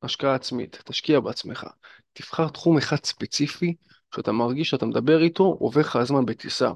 השקעה 0.02 0.34
עצמית, 0.34 0.82
תשקיע 0.84 1.20
בעצמך. 1.20 1.66
תבחר 2.12 2.48
תחום 2.48 2.78
אחד 2.78 2.96
ספציפי 3.04 3.74
שאתה 4.16 4.32
מרגיש 4.32 4.70
שאתה 4.70 4.86
מדבר 4.86 5.22
איתו, 5.22 5.44
עובר 5.44 5.80
לך 5.80 5.96
הזמן 5.96 6.26
בטיסה. 6.26 6.72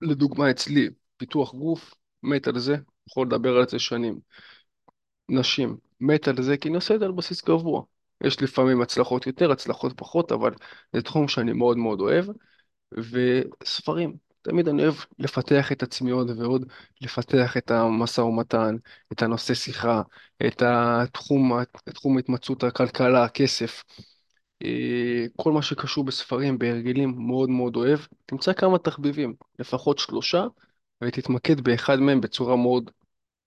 לדוגמה 0.00 0.50
אצלי, 0.50 0.88
פיתוח 1.16 1.54
גוף, 1.54 1.94
מת 2.22 2.46
על 2.48 2.58
זה, 2.58 2.76
יכול 3.08 3.26
לדבר 3.26 3.56
על 3.56 3.68
זה 3.68 3.78
שנים. 3.78 4.18
נשים, 5.28 5.76
מת 6.00 6.28
על 6.28 6.42
זה 6.42 6.56
כי 6.56 6.68
אני 6.68 6.76
עושה 6.76 6.94
את 6.94 7.00
זה 7.00 7.06
על 7.06 7.12
בסיס 7.12 7.40
קבוע. 7.40 7.82
יש 8.24 8.42
לפעמים 8.42 8.82
הצלחות 8.82 9.26
יותר, 9.26 9.52
הצלחות 9.52 9.92
פחות, 9.96 10.32
אבל 10.32 10.54
זה 10.92 11.02
תחום 11.02 11.28
שאני 11.28 11.52
מאוד 11.52 11.76
מאוד 11.76 12.00
אוהב. 12.00 12.24
וספרים, 12.98 14.16
תמיד 14.42 14.68
אני 14.68 14.82
אוהב 14.82 14.94
לפתח 15.18 15.72
את 15.72 15.82
עצמי 15.82 16.10
עוד 16.10 16.30
ועוד, 16.30 16.66
לפתח 17.00 17.56
את 17.56 17.70
המשא 17.70 18.20
ומתן, 18.20 18.76
את 19.12 19.22
הנושא 19.22 19.54
שיחה, 19.54 20.02
את 20.46 20.62
התחום, 20.62 21.60
את 21.60 21.76
תחום 21.94 22.18
התמצאות 22.18 22.64
הכלכלה, 22.64 23.24
הכסף. 23.24 23.82
אה, 24.62 25.26
כל 25.36 25.52
מה 25.52 25.62
שקשור 25.62 26.04
בספרים, 26.04 26.58
בהרגלים, 26.58 27.14
מאוד 27.16 27.50
מאוד 27.50 27.76
אוהב. 27.76 27.98
תמצא 28.26 28.52
כמה 28.52 28.78
תחביבים, 28.78 29.34
לפחות 29.58 29.98
שלושה, 29.98 30.46
ותתמקד 31.04 31.60
באחד 31.60 32.00
מהם 32.00 32.20
בצורה 32.20 32.56
מאוד 32.56 32.90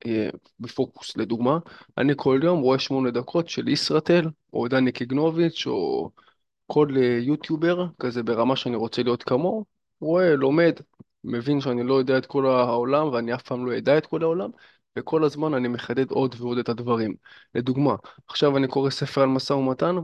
אה, 0.05 0.29
בפוקוס. 0.59 1.17
לדוגמה, 1.17 1.59
אני 1.97 2.13
כל 2.15 2.39
יום 2.43 2.59
רואה 2.61 2.79
שמונה 2.79 3.11
דקות 3.11 3.49
של 3.49 3.67
ישרתל, 3.67 4.29
או 4.53 4.67
דני 4.67 4.91
קיגנוביץ', 4.91 5.67
או 5.67 6.11
כל 6.67 6.87
אה, 6.97 7.19
יוטיובר, 7.21 7.87
כזה 7.99 8.23
ברמה 8.23 8.55
שאני 8.55 8.75
רוצה 8.75 9.03
להיות 9.03 9.23
כמוהו, 9.23 9.65
רואה, 10.01 10.35
לומד, 10.35 10.73
מבין 11.23 11.61
שאני 11.61 11.83
לא 11.83 11.93
יודע 11.93 12.17
את 12.17 12.25
כל 12.25 12.45
העולם 12.45 13.07
ואני 13.07 13.33
אף 13.35 13.41
פעם 13.41 13.65
לא 13.65 13.77
אדע 13.77 13.97
את 13.97 14.05
כל 14.05 14.23
העולם, 14.23 14.49
וכל 14.97 15.23
הזמן 15.23 15.53
אני 15.53 15.67
מחדד 15.67 16.11
עוד 16.11 16.35
ועוד 16.39 16.57
את 16.57 16.69
הדברים. 16.69 17.15
לדוגמה, 17.55 17.95
עכשיו 18.27 18.57
אני 18.57 18.67
קורא 18.67 18.89
ספר 18.89 19.21
על 19.21 19.29
משא 19.29 19.53
ומתן, 19.53 19.95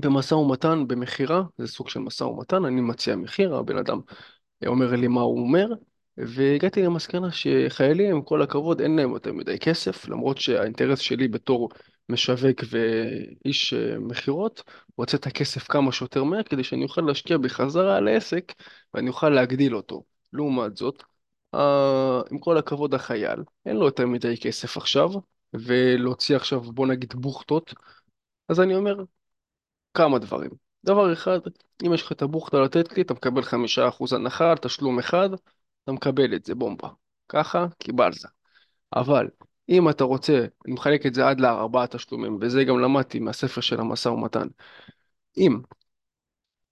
במשא 0.00 0.34
ומתן, 0.34 0.86
במכירה, 0.86 1.42
זה 1.58 1.66
סוג 1.66 1.88
של 1.88 2.00
משא 2.00 2.24
ומתן, 2.24 2.64
אני 2.64 2.80
מציע 2.80 3.16
מחיר, 3.16 3.54
הבן 3.54 3.78
אדם 3.78 4.00
אומר 4.66 4.96
לי 4.96 5.08
מה 5.08 5.20
הוא 5.20 5.40
אומר, 5.40 5.66
והגעתי 6.16 6.82
למסקנה 6.82 7.28
שחיילים, 7.30 8.16
עם 8.16 8.22
כל 8.22 8.42
הכבוד, 8.42 8.80
אין 8.80 8.96
להם 8.96 9.10
יותר 9.10 9.32
מדי 9.32 9.58
כסף, 9.58 10.08
למרות 10.08 10.38
שהאינטרס 10.38 10.98
שלי 10.98 11.28
בתור 11.28 11.68
משווק 12.08 12.60
ואיש 12.70 13.74
אה, 13.74 13.98
מכירות, 13.98 14.62
הוא 14.66 14.94
רוצה 14.96 15.16
את 15.16 15.26
הכסף 15.26 15.68
כמה 15.68 15.92
שיותר 15.92 16.24
מהר, 16.24 16.42
כדי 16.42 16.64
שאני 16.64 16.84
אוכל 16.84 17.00
להשקיע 17.00 17.38
בחזרה 17.38 17.96
על 17.96 18.08
העסק, 18.08 18.52
ואני 18.94 19.08
אוכל 19.08 19.28
להגדיל 19.28 19.76
אותו. 19.76 20.04
לעומת 20.32 20.76
זאת, 20.76 21.02
אה, 21.54 22.20
עם 22.30 22.38
כל 22.38 22.58
הכבוד 22.58 22.94
החייל, 22.94 23.40
אין 23.66 23.76
לו 23.76 23.86
יותר 23.86 24.06
מדי 24.06 24.36
כסף 24.36 24.76
עכשיו, 24.76 25.10
ולהוציא 25.54 26.36
עכשיו, 26.36 26.60
בוא 26.60 26.86
נגיד, 26.86 27.14
בוכטות, 27.16 27.74
אז 28.48 28.60
אני 28.60 28.74
אומר, 28.76 28.96
כמה 29.96 30.18
דברים. 30.18 30.50
דבר 30.84 31.12
אחד, 31.12 31.38
אם 31.86 31.94
יש 31.94 32.02
לך 32.02 32.12
את 32.12 32.22
הבוכטה 32.22 32.60
לתת 32.60 32.96
לי, 32.96 33.02
אתה 33.02 33.14
מקבל 33.14 33.42
חמישה 33.42 33.88
אחוז 33.88 34.12
הנחה 34.12 34.50
על 34.50 34.56
תשלום 34.56 34.98
אחד, 34.98 35.28
אתה 35.84 35.92
מקבל 35.92 36.34
את 36.34 36.44
זה, 36.44 36.54
בומבה. 36.54 36.88
ככה, 37.28 37.66
קיבלת. 37.78 38.24
אבל 38.96 39.28
אם 39.68 39.88
אתה 39.88 40.04
רוצה, 40.04 40.46
אני 40.66 40.74
מחלק 40.74 41.06
את 41.06 41.14
זה 41.14 41.28
עד 41.28 41.40
לארבעה 41.40 41.86
תשלומים, 41.86 42.38
וזה 42.40 42.64
גם 42.64 42.78
למדתי 42.78 43.18
מהספר 43.18 43.60
של 43.60 43.80
המשא 43.80 44.08
ומתן. 44.08 44.46
אם 45.38 45.58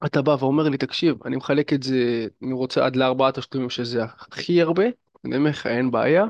אתה 0.07 0.23
בא 0.23 0.37
ואומר 0.41 0.69
לי, 0.69 0.79
תקשיב, 0.79 1.17
אני 1.27 1.37
מחלק 1.37 1.73
את 1.73 1.83
זה, 1.83 2.27
אני 2.43 2.53
רוצה 2.53 2.87
עד 2.87 2.97
לארבעה 2.97 3.33
תשלומים 3.33 3.71
שזה 3.71 4.05
הכי 4.05 4.63
הרבה, 4.63 4.85
אני 5.25 5.37
אומר 5.37 5.51
לך, 5.51 5.67
אין 5.67 5.91
בעיה, 5.91 6.25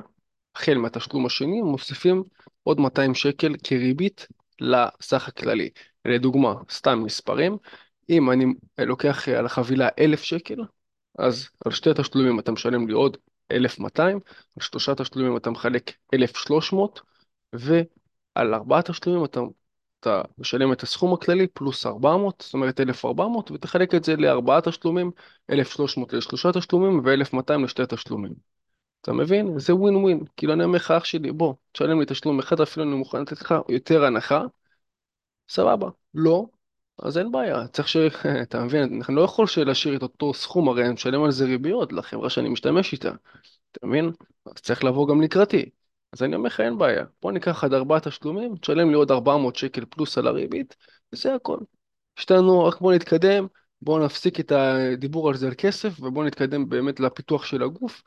החל 0.56 0.74
מהתשלום 0.74 1.26
השני, 1.26 1.62
מוסיפים 1.62 2.22
עוד 2.62 2.80
200 2.80 3.14
שקל 3.14 3.54
כריבית 3.64 4.26
לסך 4.60 5.28
הכללי. 5.28 5.68
לדוגמה, 6.04 6.54
סתם 6.70 7.02
מספרים, 7.04 7.56
אם 8.10 8.30
אני 8.30 8.44
לוקח 8.78 9.28
על 9.28 9.46
החבילה 9.46 9.88
1,000 9.98 10.22
שקל, 10.22 10.56
אז 11.18 11.48
על 11.66 11.72
שתי 11.72 11.90
תשלומים 11.96 12.38
אתה 12.38 12.52
משלם 12.52 12.88
לי 12.88 12.92
עוד 12.92 13.16
1,200, 13.52 14.20
על 14.56 14.62
שלושה 14.62 14.94
תשלומים 14.94 15.36
אתה 15.36 15.50
מחלק 15.50 15.92
1,300, 16.14 17.00
ועל 17.52 18.54
ארבעה 18.54 18.82
תשלומים 18.82 19.24
אתה, 19.24 19.40
אתה 20.00 20.22
משלם 20.38 20.72
את 20.72 20.82
הסכום 20.82 21.14
הכללי 21.14 21.46
פלוס 21.46 21.86
400, 21.86 22.42
זאת 22.46 22.54
אומרת 22.54 22.80
1,400, 22.80 23.50
ותחלק 23.50 23.94
את 23.94 24.04
זה 24.04 24.16
לארבעה 24.16 24.60
תשלומים, 24.60 25.10
1,300 25.50 26.12
לשלושה 26.12 26.52
תשלומים 26.52 27.00
ו-1,200 27.04 27.64
לשתי 27.64 27.82
תשלומים. 27.88 28.32
אתה 29.00 29.12
מבין? 29.12 29.58
זה 29.58 29.74
ווין 29.74 29.96
ווין. 29.96 30.24
כאילו 30.36 30.52
אני 30.52 30.64
אומר 30.64 30.76
לך, 30.76 30.90
אח 30.90 31.04
שלי, 31.04 31.32
בוא, 31.32 31.54
תשלם 31.72 32.00
לי 32.00 32.06
תשלום 32.06 32.38
אחד, 32.38 32.60
אפילו 32.60 32.86
אני 32.86 32.94
מוכן 32.94 33.22
לתת 33.22 33.40
לך 33.40 33.54
יותר 33.68 34.04
הנחה, 34.04 34.42
סבבה. 35.48 35.88
לא, 36.14 36.46
אז 36.98 37.18
אין 37.18 37.32
בעיה. 37.32 37.68
צריך 37.68 37.88
ש... 37.88 37.96
אתה 38.42 38.64
מבין? 38.64 39.02
אני 39.08 39.16
לא 39.16 39.22
יכול 39.22 39.46
להשאיר 39.66 39.96
את 39.96 40.02
אותו 40.02 40.34
סכום, 40.34 40.68
הרי 40.68 40.84
אני 40.84 40.92
משלם 40.92 41.22
על 41.22 41.30
זה 41.30 41.44
ריביות 41.44 41.92
לחברה 41.92 42.30
שאני 42.30 42.48
משתמש 42.48 42.92
איתה. 42.92 43.10
אתה 43.72 43.86
מבין? 43.86 44.12
אז 44.46 44.52
צריך 44.52 44.84
לבוא 44.84 45.08
גם 45.08 45.20
לקראתי. 45.20 45.70
אז 46.12 46.22
אני 46.22 46.36
אומר 46.36 46.46
לך, 46.46 46.60
אין 46.60 46.78
בעיה. 46.78 47.04
בוא 47.22 47.32
ניקח 47.32 47.64
עד 47.64 47.74
ארבעה 47.74 48.00
תשלומים, 48.00 48.56
תשלם 48.56 48.88
לי 48.88 48.94
עוד 48.94 49.10
400 49.10 49.56
שקל 49.56 49.84
פלוס 49.84 50.18
על 50.18 50.26
הריבית, 50.26 50.76
וזה 51.12 51.34
הכל. 51.34 51.58
יש 52.18 52.30
לנו, 52.30 52.64
רק 52.64 52.80
בוא 52.80 52.94
נתקדם, 52.94 53.46
בוא 53.82 54.00
נפסיק 54.04 54.40
את 54.40 54.52
הדיבור 54.52 55.28
על 55.28 55.36
זה 55.36 55.46
על 55.46 55.54
כסף, 55.58 56.00
ובוא 56.00 56.24
נתקדם 56.24 56.68
באמת 56.68 57.00
לפיתוח 57.00 57.44
של 57.44 57.62
הגוף, 57.62 58.02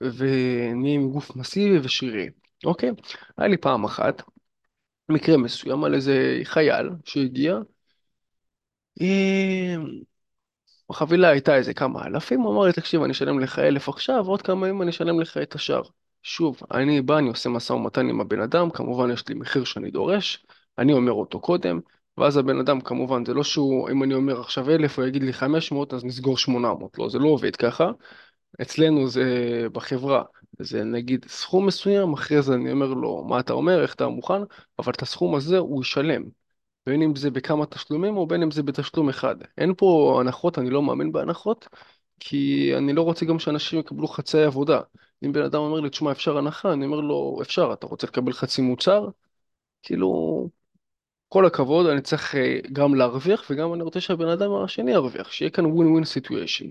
ונהיה 0.00 0.94
עם 0.94 1.10
גוף 1.10 1.36
מסיבי 1.36 1.78
ושרירי. 1.78 2.28
אוקיי? 2.64 2.90
היה 3.38 3.48
לי 3.48 3.56
פעם 3.56 3.84
אחת, 3.84 4.22
מקרה 5.10 5.36
מסוים 5.36 5.84
על 5.84 5.94
איזה 5.94 6.40
חייל 6.44 6.90
שהגיע, 7.04 7.58
החבילה 10.90 11.28
הייתה 11.28 11.56
איזה 11.56 11.74
כמה 11.74 12.06
אלפים, 12.06 12.40
הוא 12.40 12.52
אמר 12.54 12.64
לי, 12.66 12.72
תקשיב, 12.72 13.02
אני 13.02 13.12
אשלם 13.12 13.40
לך 13.40 13.58
אלף 13.58 13.88
עכשיו, 13.88 14.26
עוד 14.26 14.42
כמה 14.42 14.68
ימים 14.68 14.82
אני 14.82 14.90
אשלם 14.90 15.20
לך 15.20 15.36
את 15.36 15.54
השאר. 15.54 15.82
שוב, 16.22 16.60
אני 16.70 17.02
בא, 17.02 17.18
אני 17.18 17.28
עושה 17.28 17.48
משא 17.48 17.72
ומתן 17.72 18.08
עם 18.08 18.20
הבן 18.20 18.40
אדם, 18.40 18.70
כמובן 18.70 19.10
יש 19.10 19.28
לי 19.28 19.34
מחיר 19.34 19.64
שאני 19.64 19.90
דורש, 19.90 20.46
אני 20.78 20.92
אומר 20.92 21.12
אותו 21.12 21.40
קודם, 21.40 21.80
ואז 22.18 22.36
הבן 22.36 22.58
אדם, 22.60 22.80
כמובן, 22.80 23.24
זה 23.24 23.34
לא 23.34 23.44
שהוא, 23.44 23.90
אם 23.90 24.02
אני 24.02 24.14
אומר 24.14 24.40
עכשיו 24.40 24.70
אלף, 24.70 24.98
הוא 24.98 25.06
יגיד 25.06 25.22
לי 25.22 25.32
חמש 25.32 25.72
מאות, 25.72 25.94
אז 25.94 26.04
נסגור 26.04 26.36
שמונה 26.38 26.74
מאות, 26.74 26.98
לא, 26.98 27.08
זה 27.08 27.18
לא 27.18 27.28
עובד 27.28 27.56
ככה. 27.56 27.90
אצלנו 28.62 29.08
זה 29.08 29.24
בחברה, 29.72 30.22
זה 30.60 30.84
נגיד 30.84 31.26
סכום 31.28 31.66
מסוים, 31.66 32.12
אחרי 32.12 32.42
זה 32.42 32.54
אני 32.54 32.72
אומר 32.72 32.86
לו, 32.86 33.24
מה 33.24 33.40
אתה 33.40 33.52
אומר, 33.52 33.82
איך 33.82 33.94
אתה 33.94 34.08
מוכן, 34.08 34.42
אבל 34.78 34.92
את 34.92 35.02
הסכום 35.02 35.34
הזה 35.34 35.58
הוא 35.58 35.82
ישלם. 35.82 36.22
בין 36.86 37.02
אם 37.02 37.16
זה 37.16 37.30
בכמה 37.30 37.66
תשלומים 37.66 38.16
או 38.16 38.26
בין 38.26 38.42
אם 38.42 38.50
זה 38.50 38.62
בתשלום 38.62 39.08
אחד. 39.08 39.36
אין 39.58 39.74
פה 39.76 40.18
הנחות, 40.20 40.58
אני 40.58 40.70
לא 40.70 40.82
מאמין 40.82 41.12
בהנחות, 41.12 41.68
כי 42.20 42.72
אני 42.76 42.92
לא 42.92 43.02
רוצה 43.02 43.26
גם 43.26 43.38
שאנשים 43.38 43.80
יקבלו 43.80 44.08
חצי 44.08 44.42
עבודה. 44.42 44.80
אם 45.24 45.32
בן 45.32 45.42
אדם 45.42 45.60
אומר 45.60 45.80
לי, 45.80 45.90
תשמע, 45.90 46.12
אפשר 46.12 46.38
הנחה, 46.38 46.72
אני 46.72 46.86
אומר 46.86 47.00
לו, 47.00 47.38
אפשר, 47.42 47.72
אתה 47.72 47.86
רוצה 47.86 48.06
לקבל 48.06 48.32
חצי 48.32 48.62
מוצר? 48.62 49.08
כאילו, 49.82 50.48
כל 51.28 51.46
הכבוד, 51.46 51.86
אני 51.86 52.02
צריך 52.02 52.34
אה, 52.34 52.58
גם 52.72 52.94
להרוויח 52.94 53.46
וגם 53.50 53.74
אני 53.74 53.82
רוצה 53.82 54.00
שהבן 54.00 54.28
אדם 54.28 54.54
השני 54.54 54.92
ירוויח, 54.92 55.32
שיהיה 55.32 55.50
כאן 55.50 55.66
ווין 55.66 56.04
סיטואשן. 56.04 56.66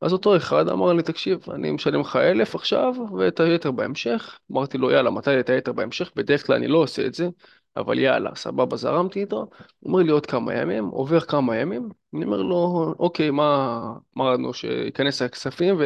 אז 0.00 0.12
אותו 0.12 0.36
אחד 0.36 0.68
אמר 0.68 0.92
לי, 0.92 1.02
תקשיב, 1.02 1.50
אני 1.50 1.70
משלם 1.70 2.00
לך 2.00 2.16
אלף 2.16 2.54
עכשיו 2.54 2.94
ואת 3.18 3.40
היתר 3.40 3.70
בהמשך. 3.70 4.38
אמרתי 4.52 4.78
לו, 4.78 4.90
יאללה, 4.90 5.10
מתי 5.10 5.40
את 5.40 5.48
היתר 5.48 5.72
בהמשך? 5.72 6.10
בדרך 6.16 6.46
כלל 6.46 6.56
אני 6.56 6.68
לא 6.68 6.78
עושה 6.78 7.06
את 7.06 7.14
זה, 7.14 7.28
אבל 7.76 7.98
יאללה, 7.98 8.34
סבבה, 8.34 8.76
זרמתי 8.76 9.20
איתו. 9.20 9.36
הוא 9.80 9.92
אומר 9.92 10.02
לי 10.02 10.10
עוד 10.10 10.26
כמה 10.26 10.54
ימים, 10.54 10.84
עובר 10.86 11.20
כמה 11.20 11.56
ימים, 11.56 11.88
אני 12.14 12.24
אומר 12.24 12.42
לו, 12.42 12.94
אוקיי, 12.98 13.30
מה 13.30 13.80
אמרנו, 14.16 14.54
שייכנס 14.54 15.22
הכספים 15.22 15.76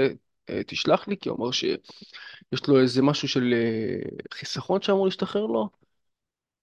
ותשלח 0.51 1.09
לי, 1.09 1.17
כי 1.17 1.29
הוא 1.29 1.39
אמר 1.39 1.51
שיש 1.51 1.79
לו 2.69 2.81
איזה 2.81 3.03
משהו 3.03 3.29
של 3.29 3.55
אה, 3.55 4.11
חיסכון 4.35 4.83
שאמור 4.83 5.05
להשתחרר 5.07 5.47
לו. 5.47 5.69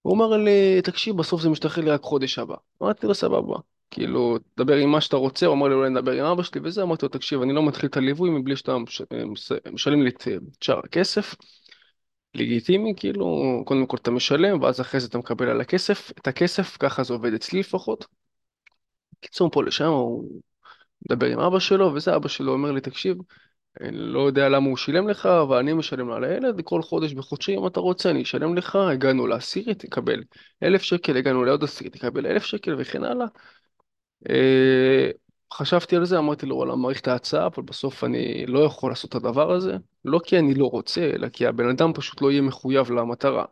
הוא 0.02 0.12
אומר 0.12 0.36
לי, 0.36 0.82
תקשיב, 0.82 1.16
בסוף 1.16 1.42
זה 1.42 1.48
משתחרר 1.50 1.84
לי 1.84 1.90
רק 1.90 2.02
חודש 2.02 2.38
הבא. 2.38 2.56
אמרתי 2.82 3.06
לו, 3.06 3.14
סבבה. 3.14 3.56
כאילו, 3.96 4.38
תדבר 4.38 4.76
עם 4.76 4.90
מה 4.90 5.00
שאתה 5.00 5.16
רוצה, 5.16 5.46
הוא 5.46 5.54
אמר 5.54 5.68
לי 5.68 5.74
אולי 5.74 5.90
נדבר 5.90 6.12
עם 6.12 6.24
אבא 6.24 6.42
שלי 6.42 6.60
וזה, 6.64 6.82
אמרתי 6.82 7.06
לו, 7.06 7.08
תקשיב, 7.08 7.42
אני 7.42 7.52
לא 7.52 7.66
מתחיל 7.66 7.88
את 7.88 7.96
הליווי 7.96 8.30
מבלי 8.30 8.56
שאתה 8.56 8.78
מש... 8.78 9.02
מש... 9.26 9.52
משלם 9.72 10.02
לי 10.02 10.10
את 10.10 10.28
שאר 10.60 10.78
הכסף. 10.84 11.34
לגיטימי, 12.34 12.94
כאילו, 12.96 13.62
קודם 13.66 13.86
כל 13.86 13.96
אתה 13.96 14.10
משלם, 14.10 14.62
ואז 14.62 14.80
אחרי 14.80 15.00
זה 15.00 15.06
אתה 15.06 15.18
מקבל 15.18 15.48
על 15.48 15.60
הכסף, 15.60 16.10
את 16.10 16.26
הכסף, 16.26 16.76
ככה 16.76 17.02
זה 17.02 17.12
עובד 17.12 17.34
אצלי 17.34 17.60
לפחות. 17.60 18.06
קיצור, 19.20 19.50
פה 19.50 19.64
לשם 19.64 19.84
הוא 19.88 20.40
מדבר 21.10 21.26
עם 21.26 21.40
אבא 21.40 21.58
שלו, 21.58 21.94
וזה 21.94 22.16
אבא 22.16 22.28
שלו 22.28 22.52
אומר 22.52 22.72
לי, 22.72 22.80
תקשיב, 22.80 23.16
אני 23.80 23.96
לא 23.96 24.26
יודע 24.26 24.48
למה 24.48 24.66
הוא 24.66 24.76
שילם 24.76 25.08
לך, 25.08 25.26
אבל 25.26 25.58
אני 25.58 25.72
משלם 25.72 26.12
על 26.12 26.24
הילד, 26.24 26.60
כל 26.64 26.82
חודש 26.82 27.12
בחודשי, 27.12 27.56
אם 27.56 27.66
אתה 27.66 27.80
רוצה, 27.80 28.10
אני 28.10 28.22
אשלם 28.22 28.56
לך, 28.56 28.76
הגענו 28.76 29.26
לעשירית, 29.26 29.78
תקבל 29.78 30.22
אלף 30.62 30.82
שקל, 30.82 31.16
הגענו 31.16 31.44
לעוד 31.44 31.64
עשירית, 31.64 31.92
תקבל 31.92 32.26
אלף 32.26 32.44
שקל 32.44 32.74
וכן 32.78 33.04
הלאה. 33.04 33.26
אה, 34.30 35.10
חשבתי 35.54 35.96
על 35.96 36.04
זה, 36.04 36.18
אמרתי 36.18 36.46
לו, 36.46 36.56
וואלה, 36.56 36.76
מעריך 36.76 37.00
את 37.00 37.08
ההצעה, 37.08 37.46
אבל 37.46 37.62
בסוף 37.62 38.04
אני 38.04 38.46
לא 38.46 38.58
יכול 38.58 38.90
לעשות 38.90 39.10
את 39.10 39.14
הדבר 39.14 39.52
הזה, 39.52 39.76
לא 40.04 40.20
כי 40.24 40.38
אני 40.38 40.54
לא 40.54 40.66
רוצה, 40.66 41.00
אלא 41.00 41.28
כי 41.28 41.46
הבן 41.46 41.68
אדם 41.68 41.92
פשוט 41.92 42.22
לא 42.22 42.30
יהיה 42.30 42.42
מחויב 42.42 42.90
למטרה. 42.90 43.44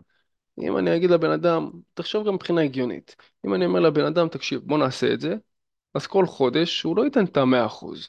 אם 0.63 0.79
אני 0.79 0.97
אגיד 0.97 1.11
לבן 1.11 1.31
אדם, 1.31 1.71
תחשוב 1.95 2.27
גם 2.27 2.35
מבחינה 2.35 2.63
הגיונית, 2.63 3.17
אם 3.47 3.55
אני 3.55 3.67
אומר 3.67 3.81
לבן 3.81 4.05
אדם, 4.05 4.29
תקשיב, 4.29 4.61
בוא 4.65 4.79
נעשה 4.79 5.13
את 5.13 5.21
זה, 5.21 5.35
אז 5.95 6.07
כל 6.07 6.27
חודש 6.27 6.83
הוא 6.83 6.97
לא 6.97 7.05
ייתן 7.05 7.25
את 7.25 7.37
המאה 7.37 7.67
אחוז. 7.67 8.09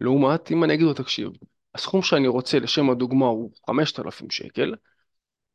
לעומת, 0.00 0.50
אם 0.50 0.64
אני 0.64 0.74
אגיד 0.74 0.86
לו, 0.86 0.94
תקשיב, 0.94 1.30
הסכום 1.74 2.02
שאני 2.02 2.28
רוצה, 2.28 2.58
לשם 2.58 2.90
הדוגמה, 2.90 3.26
הוא 3.26 3.50
5,000 3.66 4.30
שקל, 4.30 4.74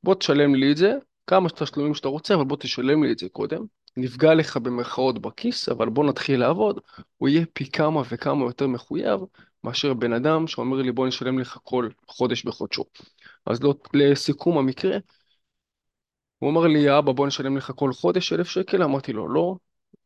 בוא 0.03 0.15
תשלם 0.15 0.55
לי 0.55 0.71
את 0.71 0.77
זה, 0.77 0.93
כמה 1.27 1.49
תשלומים 1.49 1.93
שאתה 1.93 2.07
רוצה, 2.07 2.33
אבל 2.35 2.43
בוא 2.43 2.57
תשלם 2.57 3.03
לי 3.03 3.11
את 3.11 3.19
זה 3.19 3.29
קודם. 3.29 3.65
נפגע 3.97 4.33
לך 4.33 4.57
במרכאות 4.57 5.21
בכיס, 5.21 5.69
אבל 5.69 5.89
בוא 5.89 6.05
נתחיל 6.05 6.39
לעבוד, 6.39 6.79
הוא 7.17 7.29
יהיה 7.29 7.45
פי 7.53 7.71
כמה 7.71 8.01
וכמה 8.09 8.45
יותר 8.45 8.67
מחויב 8.67 9.19
מאשר 9.63 9.93
בן 9.93 10.13
אדם 10.13 10.47
שאומר 10.47 10.77
לי 10.81 10.91
בוא 10.91 11.07
נשלם 11.07 11.39
לך 11.39 11.57
כל 11.63 11.89
חודש 12.07 12.43
בחודשו. 12.45 12.85
אז 13.45 13.63
לא, 13.63 13.75
לסיכום 13.93 14.57
המקרה, 14.57 14.97
הוא 16.39 16.49
אמר 16.49 16.67
לי, 16.67 16.97
אבא 16.99 17.11
בוא 17.11 17.27
נשלם 17.27 17.57
לך 17.57 17.71
כל 17.75 17.93
חודש 17.93 18.33
אלף 18.33 18.47
שקל, 18.47 18.83
אמרתי 18.83 19.13
לו 19.13 19.27
לא, 19.27 19.55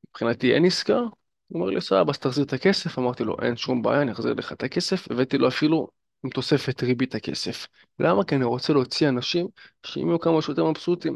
מבחינתי 0.09 0.53
אין 0.53 0.65
עסקה, 0.65 0.97
הוא 0.97 1.11
אומר 1.53 1.67
לי 1.69 1.81
סבבה 1.81 2.11
אז 2.11 2.17
תחזיר 2.17 2.43
את 2.45 2.53
הכסף, 2.53 2.99
אמרתי 2.99 3.23
לו 3.23 3.35
אין 3.41 3.57
שום 3.57 3.81
בעיה 3.81 4.01
אני 4.01 4.11
אחזיר 4.11 4.33
לך 4.33 4.51
את 4.51 4.63
הכסף, 4.63 5.11
הבאתי 5.11 5.37
לו 5.37 5.47
אפילו 5.47 5.87
עם 6.23 6.29
תוספת 6.29 6.83
ריבית 6.83 7.15
הכסף. 7.15 7.67
למה? 7.99 8.23
כי 8.23 8.35
אני 8.35 8.43
רוצה 8.45 8.73
להוציא 8.73 9.09
אנשים 9.09 9.47
שיהיו 9.85 10.19
כמה 10.19 10.41
שיותר 10.41 10.65
מבסוטים. 10.65 11.15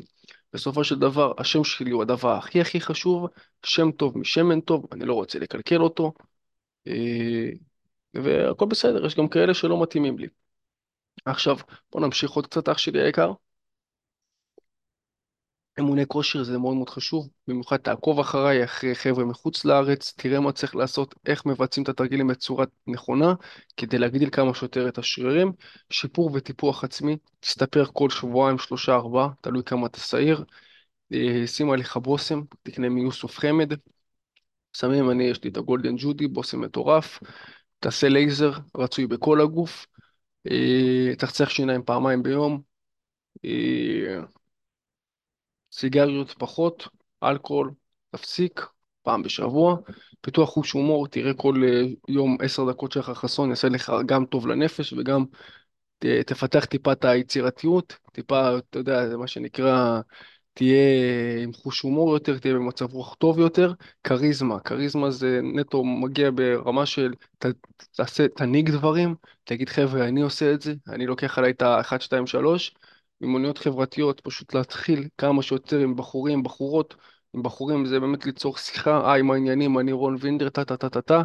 בסופו 0.54 0.84
של 0.84 1.00
דבר, 1.00 1.34
השם 1.38 1.64
שלי 1.64 1.92
הוא 1.92 2.02
הדבר 2.02 2.32
הכי 2.38 2.62
הכי 2.62 2.82
חשוב, 2.82 3.28
שם 3.64 3.92
טוב 3.92 4.18
משמן 4.18 4.62
טוב, 4.62 4.88
אני 4.92 5.06
לא 5.06 5.14
רוצה 5.14 5.40
לקלקל 5.40 5.82
אותו. 5.82 6.14
אה, 6.88 7.50
והכל 8.14 8.66
בסדר, 8.66 9.06
יש 9.06 9.16
גם 9.16 9.28
כאלה 9.28 9.54
שלא 9.54 9.84
מתאימים 9.84 10.18
לי. 10.20 10.28
עכשיו, 11.26 11.58
בוא 11.92 12.02
נמשיך 12.02 12.32
עוד 12.32 12.48
קצת, 12.48 12.70
אח 12.70 12.78
שלי 12.78 13.02
היקר. 13.02 13.34
אימוני 15.82 16.08
כושר 16.08 16.44
זה 16.44 16.58
מאוד 16.58 16.76
מאוד 16.76 16.89
חשוב, 16.89 17.30
במיוחד 17.48 17.78
תעקוב 17.78 18.20
אחריי, 18.20 18.63
אחרי 18.63 18.96
חבר'ה 18.96 19.26
מחוץ 19.26 19.65
לארץ, 19.65 20.13
תראה 20.17 20.39
מה 20.39 20.52
צריך 20.52 20.76
לעשות, 20.76 21.15
איך 21.26 21.46
מבצעים 21.46 21.84
את 21.84 21.89
התרגילים 21.89 22.28
בצורה 22.28 22.65
נכונה, 22.88 23.34
כדי 23.78 23.98
להגדיל 23.98 24.30
כמה 24.30 24.54
שיותר 24.54 24.88
את 24.88 24.98
השרירים. 24.98 25.52
שיפור 25.89 26.32
וטיפוח 26.34 26.84
עצמי, 26.84 27.17
תסתפר 27.39 27.86
כל 27.94 28.10
שבועיים, 28.10 28.58
שלושה, 28.58 28.96
ארבעה, 28.96 29.30
תלוי 29.41 29.63
כמה 29.63 29.88
אתה 29.88 30.00
שעיר. 30.00 30.44
אה, 31.13 31.48
שים 31.48 31.72
עליך 31.72 31.98
בושם, 31.98 32.41
תקנה 32.63 32.89
מיוסוף 32.89 33.38
חמד. 33.38 33.74
שמים, 34.74 35.12
אני, 35.12 35.24
יש 35.24 35.44
לי 35.44 35.50
את 35.50 35.58
הגולדן 35.58 35.96
ג'ודי, 35.98 36.28
בושם 36.28 36.62
מטורף. 36.62 37.20
תעשה 37.80 38.10
לייזר, 38.10 38.52
רצוי 38.78 39.08
בכל 39.08 39.41
הגוף. 39.41 39.88
אה, 40.52 41.15
תחצח 41.17 41.50
שיניים 41.50 41.84
פעמיים 41.84 42.24
ביום. 42.24 42.62
סיגריות 45.72 46.32
פחות, 46.32 46.88
אלכוהול, 47.24 47.72
תפסיק, 48.12 48.66
פעם 49.04 49.24
בשבוע. 49.24 49.76
פיתוח 50.22 50.50
חוש 50.50 50.72
הומור, 50.72 51.08
תראה 51.08 51.34
כל 51.34 51.64
אה, 51.64 51.84
יום 52.08 52.38
עשר 52.42 52.70
דקות 52.70 52.92
שלך 52.92 53.10
חסון, 53.10 53.50
יעשה 53.50 53.70
לך 53.70 53.94
גם 54.06 54.26
טוב 54.26 54.48
לנפש 54.48 54.94
וגם 54.94 55.26
תפתח 56.26 56.66
טיפה 56.66 56.92
את 56.92 57.06
היצירתיות, 57.06 57.98
טיפה, 58.12 58.58
אתה 58.58 58.80
יודע, 58.80 59.10
זה 59.10 59.18
מה 59.18 59.28
שנקרא, 59.28 60.02
תהיה 60.54 61.44
עם 61.44 61.54
חוש 61.54 61.82
הומור 61.82 62.14
יותר, 62.14 62.38
תהיה 62.40 62.54
במצב 62.54 62.94
רוח 62.94 63.16
טוב 63.16 63.40
יותר. 63.40 63.74
כריזמה, 64.04 64.60
כריזמה 64.60 65.12
זה 65.12 65.40
נטו 65.56 65.84
מגיע 65.84 66.30
ברמה 66.36 66.86
של 66.86 67.14
ת, 67.38 67.46
תעשה, 67.96 68.28
תנהיג 68.28 68.72
דברים, 68.72 69.16
תגיד 69.44 69.70
חבר'ה, 69.70 70.08
אני 70.08 70.22
עושה 70.22 70.54
את 70.54 70.62
זה, 70.62 70.74
אני 70.88 71.06
לוקח 71.06 71.38
עליי 71.38 71.52
את 71.52 71.62
ה-1, 71.62 72.00
2, 72.00 72.28
3. 72.28 72.74
מימוניות 73.22 73.58
חברתיות, 73.58 74.22
פשוט 74.22 74.54
להתחיל 74.54 75.08
כמה 75.18 75.42
שיותר 75.42 75.80
עם 75.80 75.96
בחורים, 75.96 76.44
בחורות. 76.44 76.96
עם 77.34 77.44
בחורים 77.44 77.86
זה 77.86 78.00
באמת 78.00 78.26
ליצור 78.26 78.58
שיחה, 78.58 79.14
היי, 79.14 79.22
מה 79.22 79.34
העניינים, 79.34 79.80
אני 79.80 79.92
רון 79.92 80.18
וינדר, 80.20 80.50
טה 80.50 80.66
טה 80.66 80.78
טה 80.78 80.90
טה 80.90 81.02
טה, 81.02 81.22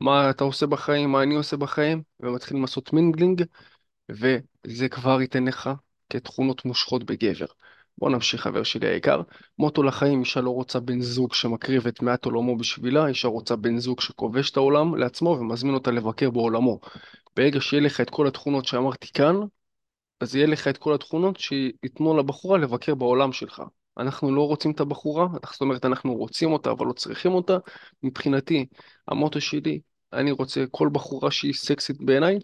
מה 0.00 0.30
אתה 0.30 0.44
עושה 0.44 0.66
בחיים, 0.66 1.12
מה 1.12 1.22
אני 1.22 1.34
עושה 1.34 1.56
בחיים, 1.56 2.02
ומתחילים 2.20 2.62
לעשות 2.62 2.92
mingling. 2.92 3.44
וזה 4.10 4.88
כבר 4.88 5.20
ייתן 5.20 5.44
לך 5.44 5.70
תכונות 6.10 6.64
מושכות 6.64 7.04
בגבר. 7.04 7.46
בוא 7.98 8.10
נמשיך, 8.10 8.40
חבר 8.40 8.62
שלי 8.62 8.88
היקר. 8.88 9.22
מוטו 9.58 9.82
לחיים, 9.82 10.20
אישה 10.20 10.40
לא 10.40 10.50
רוצה 10.50 10.80
בן 10.80 11.00
זוג 11.00 11.34
שמקריב 11.34 11.86
את 11.86 12.02
מעט 12.02 12.24
עולמו 12.24 12.56
בשבילה, 12.56 13.06
אישה 13.06 13.28
רוצה 13.28 13.56
בן 13.56 13.78
זוג 13.78 14.00
שכובש 14.00 14.50
את 14.50 14.56
העולם 14.56 14.96
לעצמו 14.96 15.30
ומזמין 15.30 15.74
אותה 15.74 15.90
לבקר 15.90 16.30
בעולמו. 16.30 16.80
ברגע 17.36 17.60
שיהיה 17.60 17.82
לך 17.82 18.00
את 18.00 18.10
כל 18.10 18.26
התכונות 18.26 18.64
שאמרתי 18.64 19.08
כאן, 19.12 19.36
אז 20.20 20.36
יהיה 20.36 20.46
לך 20.46 20.68
את 20.68 20.78
כל 20.78 20.94
התכונות 20.94 21.36
שייתנו 21.36 22.16
לבחורה 22.16 22.58
לבקר 22.58 22.94
בעולם 22.94 23.32
שלך. 23.32 23.62
אנחנו 23.98 24.34
לא 24.34 24.46
רוצים 24.46 24.70
את 24.70 24.80
הבחורה, 24.80 25.26
זאת 25.52 25.60
אומרת 25.60 25.84
אנחנו 25.84 26.14
רוצים 26.14 26.52
אותה 26.52 26.70
אבל 26.70 26.86
לא 26.86 26.92
צריכים 26.92 27.32
אותה. 27.32 27.58
מבחינתי, 28.02 28.66
המוטו 29.08 29.40
שלי, 29.40 29.80
אני 30.12 30.30
רוצה 30.30 30.64
כל 30.70 30.88
בחורה 30.92 31.30
שהיא 31.30 31.54
סקסית 31.54 32.00
בעיניי, 32.00 32.38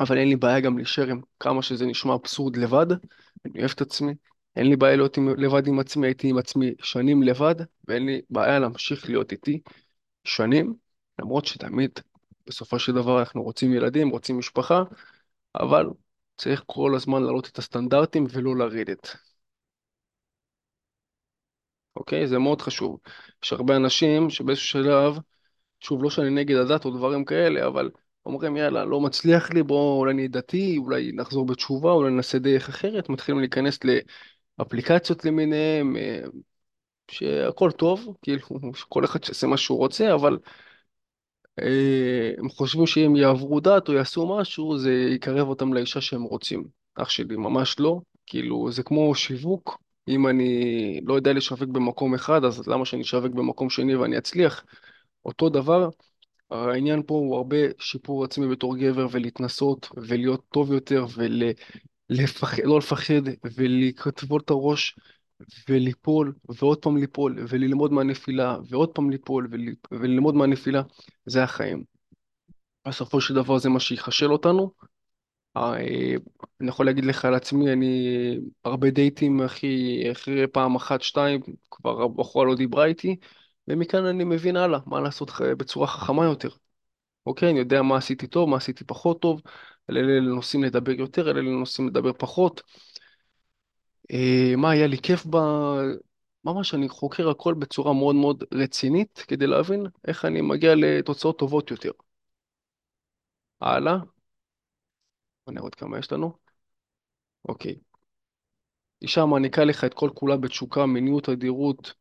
אבל 0.00 0.18
אין 0.18 0.28
לי 0.28 0.36
בעיה 0.36 0.60
גם 0.60 0.76
להישאר 0.78 1.10
עם 1.10 1.20
כמה 1.40 1.62
שזה 1.62 1.86
נשמע 1.86 2.14
אבסורד 2.14 2.56
לבד, 2.56 2.86
אני 3.44 3.58
אוהב 3.58 3.70
את 3.74 3.80
עצמי, 3.80 4.14
אין 4.56 4.66
לי 4.66 4.76
בעיה 4.76 4.96
להיות 4.96 5.16
עם, 5.16 5.28
לבד 5.28 5.66
עם 5.66 5.78
עצמי, 5.78 6.06
הייתי 6.06 6.28
עם 6.28 6.38
עצמי 6.38 6.70
שנים 6.82 7.22
לבד, 7.22 7.54
ואין 7.88 8.06
לי 8.06 8.20
בעיה 8.30 8.58
להמשיך 8.58 9.08
להיות 9.08 9.32
איתי 9.32 9.60
שנים, 10.24 10.74
למרות 11.18 11.44
שתמיד 11.44 11.90
בסופו 12.46 12.78
של 12.78 12.92
דבר 12.92 13.18
אנחנו 13.18 13.42
רוצים 13.42 13.74
ילדים, 13.74 14.08
רוצים 14.08 14.38
משפחה, 14.38 14.82
אבל 15.54 15.86
צריך 16.40 16.62
כל 16.66 16.94
הזמן 16.94 17.22
להעלות 17.22 17.48
את 17.48 17.58
הסטנדרטים 17.58 18.26
ולא 18.30 18.56
לרדת, 18.56 19.16
אוקיי? 21.96 22.26
זה 22.26 22.38
מאוד 22.38 22.62
חשוב. 22.62 22.98
יש 23.44 23.52
הרבה 23.52 23.76
אנשים 23.76 24.30
שבאיזשהו 24.30 24.68
שלב 24.68 25.18
שוב, 25.80 26.04
לא 26.04 26.10
שאני 26.10 26.30
נגד 26.30 26.56
הדת 26.56 26.84
או 26.84 26.90
דברים 26.90 27.24
כאלה, 27.24 27.66
אבל 27.66 27.90
אומרים, 28.26 28.56
יאללה, 28.56 28.84
לא 28.84 29.00
מצליח 29.00 29.50
לי, 29.50 29.62
בואו 29.62 29.98
אולי 29.98 30.14
נהיה 30.14 30.28
דתי, 30.28 30.78
אולי 30.78 31.12
נחזור 31.14 31.46
בתשובה, 31.46 31.92
אולי 31.92 32.10
ננסה 32.10 32.38
דרך 32.38 32.68
אחרת, 32.68 33.08
מתחילים 33.08 33.40
להיכנס 33.40 33.78
לאפליקציות 34.58 35.24
למיניהם, 35.24 35.96
אה, 35.96 36.20
שהכל 37.10 37.70
טוב, 37.70 38.16
כאילו, 38.22 38.40
כל 38.88 39.04
אחד 39.04 39.24
שיעשה 39.24 39.46
מה 39.46 39.56
שהוא 39.56 39.78
רוצה, 39.78 40.14
אבל 40.14 40.38
אה, 41.58 42.30
הם 42.38 42.48
חושבים 42.48 42.86
שאם 42.86 43.16
יעברו 43.16 43.60
דת 43.60 43.88
או 43.88 43.94
יעשו 43.94 44.38
משהו, 44.38 44.78
זה 44.78 44.92
יקרב 44.92 45.48
אותם 45.48 45.72
לאישה 45.72 46.00
שהם 46.00 46.22
רוצים. 46.22 46.64
אח 46.94 47.08
שלי, 47.08 47.36
ממש 47.36 47.80
לא. 47.80 48.00
כאילו, 48.26 48.72
זה 48.72 48.82
כמו 48.82 49.14
שיווק. 49.14 49.78
אם 50.08 50.26
אני 50.26 51.00
לא 51.04 51.14
יודע 51.14 51.32
לשווק 51.32 51.68
במקום 51.68 52.14
אחד, 52.14 52.44
אז 52.44 52.68
למה 52.68 52.84
שאני 52.84 53.02
אשווק 53.02 53.32
במקום 53.32 53.70
שני 53.70 53.96
ואני 53.96 54.18
אצליח? 54.18 54.64
אותו 55.24 55.48
דבר, 55.48 55.88
העניין 56.50 57.02
פה 57.06 57.14
הוא 57.14 57.36
הרבה 57.36 57.56
שיפור 57.78 58.24
עצמי 58.24 58.48
בתור 58.48 58.76
גבר 58.76 59.06
ולהתנסות 59.10 59.88
ולהיות 59.96 60.44
טוב 60.52 60.72
יותר 60.72 61.06
ולא 61.14 62.78
לפחד 62.78 63.22
ולכתבול 63.56 64.40
את 64.44 64.50
הראש 64.50 64.96
וליפול 65.68 66.32
ועוד 66.48 66.82
פעם 66.82 66.96
ליפול 66.96 67.44
וללמוד 67.48 67.92
מהנפילה 67.92 68.56
ועוד 68.68 68.88
פעם 68.88 69.10
ליפול 69.10 69.48
ול... 69.50 69.60
וללמוד 69.92 70.34
מהנפילה, 70.34 70.82
זה 71.26 71.42
החיים. 71.42 71.84
בסופו 72.88 73.20
של 73.20 73.34
דבר 73.34 73.58
זה 73.58 73.68
מה 73.68 73.80
שיחשל 73.80 74.32
אותנו. 74.32 74.72
אה, 75.56 75.76
אני 76.60 76.68
יכול 76.68 76.86
להגיד 76.86 77.04
לך 77.04 77.24
על 77.24 77.34
עצמי, 77.34 77.72
אני 77.72 78.16
הרבה 78.64 78.90
דייטים 78.90 79.42
אחי, 79.42 80.02
אחרי 80.12 80.46
פעם 80.46 80.76
אחת, 80.76 81.02
שתיים, 81.02 81.40
כבר 81.70 82.02
הבחורה 82.02 82.46
לא 82.46 82.54
דיברה 82.54 82.84
איתי, 82.84 83.16
ומכאן 83.68 84.04
אני 84.04 84.24
מבין 84.24 84.56
הלאה, 84.56 84.78
מה 84.86 85.00
לעשות 85.00 85.30
בצורה 85.58 85.86
חכמה 85.86 86.24
יותר. 86.24 86.48
אוקיי, 87.26 87.50
אני 87.50 87.58
יודע 87.58 87.82
מה 87.82 87.96
עשיתי 87.96 88.26
טוב, 88.26 88.48
מה 88.48 88.56
עשיתי 88.56 88.84
פחות 88.84 89.22
טוב, 89.22 89.42
על 89.88 89.96
אלה 89.96 90.20
נושאים 90.20 90.64
לדבר 90.64 90.92
יותר, 90.92 91.28
על 91.28 91.38
אלה 91.38 91.50
נושאים 91.50 91.88
לדבר 91.88 92.12
פחות. 92.12 92.62
אה, 94.10 94.56
מה 94.56 94.70
היה 94.70 94.86
לי 94.86 94.98
כיף 94.98 95.26
ב... 95.26 95.36
ממש 96.44 96.74
אני 96.74 96.88
חוקר 96.88 97.30
הכל 97.30 97.54
בצורה 97.54 97.92
מאוד 97.92 98.14
מאוד 98.14 98.44
רצינית, 98.54 99.24
כדי 99.28 99.46
להבין 99.46 99.86
איך 100.08 100.24
אני 100.24 100.40
מגיע 100.40 100.74
לתוצאות 100.76 101.38
טובות 101.38 101.70
יותר. 101.70 101.90
הלאה, 103.60 103.96
בוא 105.46 105.52
נראה 105.54 105.62
עוד 105.62 105.74
כמה 105.74 105.98
יש 105.98 106.12
לנו. 106.12 106.32
אוקיי. 107.48 107.74
אישה 109.02 109.26
מעניקה 109.26 109.64
לך 109.64 109.84
את 109.84 109.94
כל 109.94 110.10
כולה 110.14 110.36
בתשוקה, 110.36 110.86
מיניות, 110.86 111.28
אדירות, 111.28 111.92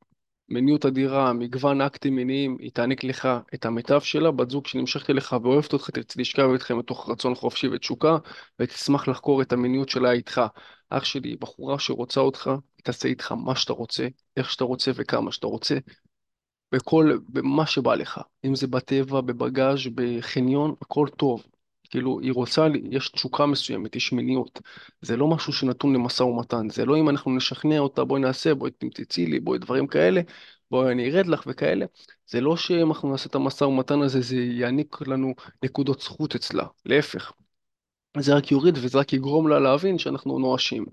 מיניות 0.50 0.86
אדירה, 0.86 1.34
מגוון 1.34 1.82
אקטים 1.82 2.16
מיניים, 2.16 2.58
היא 2.60 2.72
תעניק 2.72 3.04
לך 3.04 3.28
את 3.54 3.66
המיטב 3.66 4.00
שלה, 4.00 4.32
בת 4.32 4.50
זוג 4.50 4.68
שנמשכת 4.68 5.10
אליך 5.10 5.36
ואוהבת 5.44 5.74
אותך, 5.74 5.90
תרצה 5.90 6.22
לשכב 6.22 6.50
איתכם 6.54 6.78
מתוך 6.78 7.10
רצון 7.10 7.36
חופשי 7.36 7.68
ותשוקה, 7.68 8.18
ותשמח 8.60 9.08
לחקור 9.08 9.42
את 9.42 9.54
המיניות 9.54 9.90
שלה 9.90 10.12
איתך. 10.12 10.42
אח 10.90 11.04
שלי, 11.04 11.36
בחורה 11.36 11.80
שרוצה 11.80 12.20
אותך, 12.22 12.48
היא 12.48 12.84
תעשה 12.84 13.08
איתך 13.08 13.32
מה 13.32 13.56
שאתה 13.56 13.74
רוצה, 13.74 14.08
איך 14.38 14.52
שאתה 14.52 14.64
רוצה 14.64 14.92
וכמה 14.96 15.32
שאתה 15.32 15.48
רוצה, 15.48 15.78
בכל, 16.72 17.18
במה 17.30 17.66
שבא 17.66 17.96
לך. 17.96 18.22
אם 18.46 18.56
זה 18.56 18.68
בטבע, 18.68 19.22
בבגאז', 19.22 19.88
בחניון, 19.96 20.76
הכל 20.82 21.08
טוב. 21.18 21.44
כאילו, 21.90 22.20
היא 22.20 22.32
רוצה, 22.34 22.68
יש 22.92 23.10
תשוקה 23.10 23.46
מסוימת, 23.46 23.96
יש 23.96 24.12
מיניות. 24.12 24.62
זה 25.02 25.18
לא 25.18 25.28
משהו 25.28 25.54
שנתון 25.54 25.94
למשא 25.94 26.24
ומתן. 26.24 26.70
זה 26.70 26.86
לא 26.86 26.98
אם 26.98 27.10
אנחנו 27.10 27.36
נשכנע 27.36 27.80
אותה, 27.80 28.04
בואי 28.04 28.22
נעשה, 28.22 28.54
בואי 28.56 28.72
תמצצי 28.72 29.26
לי, 29.26 29.40
בואי 29.40 29.60
דברים 29.60 29.88
כאלה, 29.88 30.22
בואי 30.72 30.92
אני 30.92 31.10
ארד 31.10 31.28
לך 31.28 31.44
וכאלה. 31.48 31.86
זה 32.28 32.42
לא 32.42 32.58
שאם 32.58 32.88
אנחנו 32.90 33.12
נעשה 33.12 33.30
את 33.30 33.36
המשא 33.36 33.64
ומתן 33.64 34.02
הזה, 34.02 34.22
זה 34.22 34.36
יעניק 34.36 35.08
לנו 35.08 35.34
נקודות 35.64 36.02
זכות 36.02 36.36
אצלה. 36.36 36.66
להפך. 36.86 37.32
זה 38.18 38.36
רק 38.36 38.52
יוריד 38.52 38.78
וזה 38.78 39.00
רק 39.00 39.14
יגרום 39.14 39.48
לה 39.48 39.60
להבין 39.60 39.98
שאנחנו 39.98 40.40
נואשים. 40.40 40.86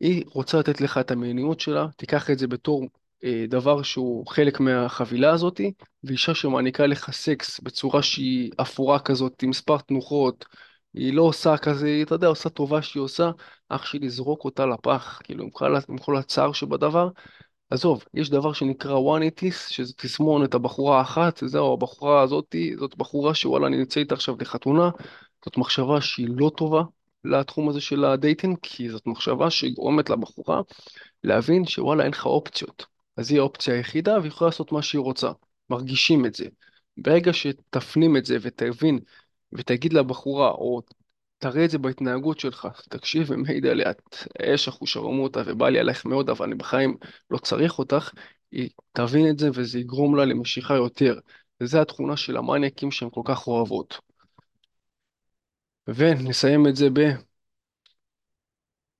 היא 0.00 0.24
רוצה 0.26 0.58
לתת 0.58 0.80
לך 0.80 0.98
את 0.98 1.10
המיניות 1.10 1.60
שלה, 1.60 1.86
תיקח 1.96 2.30
את 2.30 2.38
זה 2.38 2.46
בתור 2.46 2.86
דבר 3.48 3.82
שהוא 3.82 4.26
חלק 4.26 4.60
מהחבילה 4.60 5.30
הזאת, 5.30 5.60
ואישה 6.04 6.34
שמעניקה 6.34 6.86
לך 6.86 7.10
סקס 7.10 7.60
בצורה 7.60 8.02
שהיא 8.02 8.50
אפורה 8.60 8.98
כזאת, 8.98 9.42
עם 9.42 9.50
מספר 9.50 9.78
תנוחות, 9.78 10.44
היא 10.94 11.12
לא 11.14 11.22
עושה 11.22 11.56
כזה, 11.56 11.98
אתה 12.02 12.14
יודע, 12.14 12.26
עושה 12.26 12.48
טובה 12.48 12.82
שהיא 12.82 13.00
עושה, 13.00 13.30
אח 13.68 13.84
שלי 13.84 14.10
זרוק 14.10 14.44
אותה 14.44 14.66
לפח, 14.66 15.20
כאילו 15.24 15.44
עם 15.44 15.50
כל, 15.50 15.76
עם 15.88 15.98
כל 15.98 16.16
הצער 16.16 16.52
שבדבר. 16.52 17.08
עזוב, 17.70 18.04
יש 18.14 18.30
דבר 18.30 18.52
שנקרא 18.52 18.94
וואניטיס, 18.94 19.68
שזה 19.68 19.92
תסמונת 19.96 20.54
הבחורה 20.54 20.98
האחת, 20.98 21.42
זהו, 21.46 21.72
הבחורה 21.72 22.22
הזאתי, 22.22 22.76
זאת 22.78 22.96
בחורה 22.96 23.34
שוואלה, 23.34 23.66
אני 23.66 23.76
נמצא 23.76 24.00
איתה 24.00 24.14
עכשיו 24.14 24.34
לחתונה, 24.40 24.90
זאת 25.44 25.56
מחשבה 25.56 26.00
שהיא 26.00 26.28
לא 26.30 26.50
טובה 26.56 26.82
לתחום 27.24 27.68
הזה 27.68 27.80
של 27.80 28.04
הדייטינג, 28.04 28.56
כי 28.62 28.90
זאת 28.90 29.06
מחשבה 29.06 29.50
שגורמת 29.50 30.10
לבחורה 30.10 30.60
להבין 31.24 31.66
שוואלה, 31.66 32.04
אין 32.04 32.12
לך 32.12 32.26
אופציות. 32.26 32.95
אז 33.16 33.30
היא 33.30 33.38
האופציה 33.40 33.74
היחידה 33.74 34.18
והיא 34.18 34.28
יכולה 34.28 34.48
לעשות 34.48 34.72
מה 34.72 34.82
שהיא 34.82 35.00
רוצה. 35.00 35.30
מרגישים 35.70 36.26
את 36.26 36.34
זה. 36.34 36.44
ברגע 36.96 37.32
שתפנים 37.32 38.16
את 38.16 38.24
זה 38.26 38.36
ותבין 38.40 38.98
ותגיד 39.52 39.92
לבחורה, 39.92 40.50
או 40.50 40.82
תראה 41.38 41.64
את 41.64 41.70
זה 41.70 41.78
בהתנהגות 41.78 42.40
שלך, 42.40 42.68
תקשיב 42.88 43.30
ומעיד 43.30 43.66
עליה, 43.66 43.90
את 43.90 44.16
אש 44.42 44.68
אחושרמוטה 44.68 45.42
ובא 45.46 45.68
לי 45.68 45.78
עלייך 45.78 46.04
מאוד, 46.06 46.30
אבל 46.30 46.46
אני 46.46 46.54
בחיים 46.54 46.96
לא 47.30 47.38
צריך 47.38 47.78
אותך, 47.78 48.10
היא 48.52 48.70
תבין 48.92 49.30
את 49.30 49.38
זה 49.38 49.50
וזה 49.54 49.78
יגרום 49.78 50.16
לה 50.16 50.24
למשיכה 50.24 50.74
יותר. 50.74 51.18
וזו 51.60 51.80
התכונה 51.80 52.16
של 52.16 52.36
המניאקים 52.36 52.90
שהן 52.90 53.08
כל 53.10 53.22
כך 53.24 53.46
אוהבות. 53.46 54.00
ונסיים 55.88 56.66
את 56.66 56.76
זה 56.76 56.90
ב... 56.92 57.00